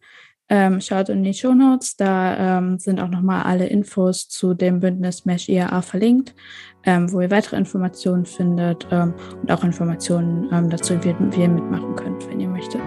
[0.50, 4.80] Ähm, schaut in die Show Notes, da ähm, sind auch nochmal alle Infos zu dem
[4.80, 6.34] Bündnis Mesh IAA verlinkt,
[6.86, 11.50] ähm, wo ihr weitere Informationen findet ähm, und auch Informationen ähm, dazu, wie, wie ihr
[11.50, 12.82] mitmachen könnt, wenn ihr möchtet.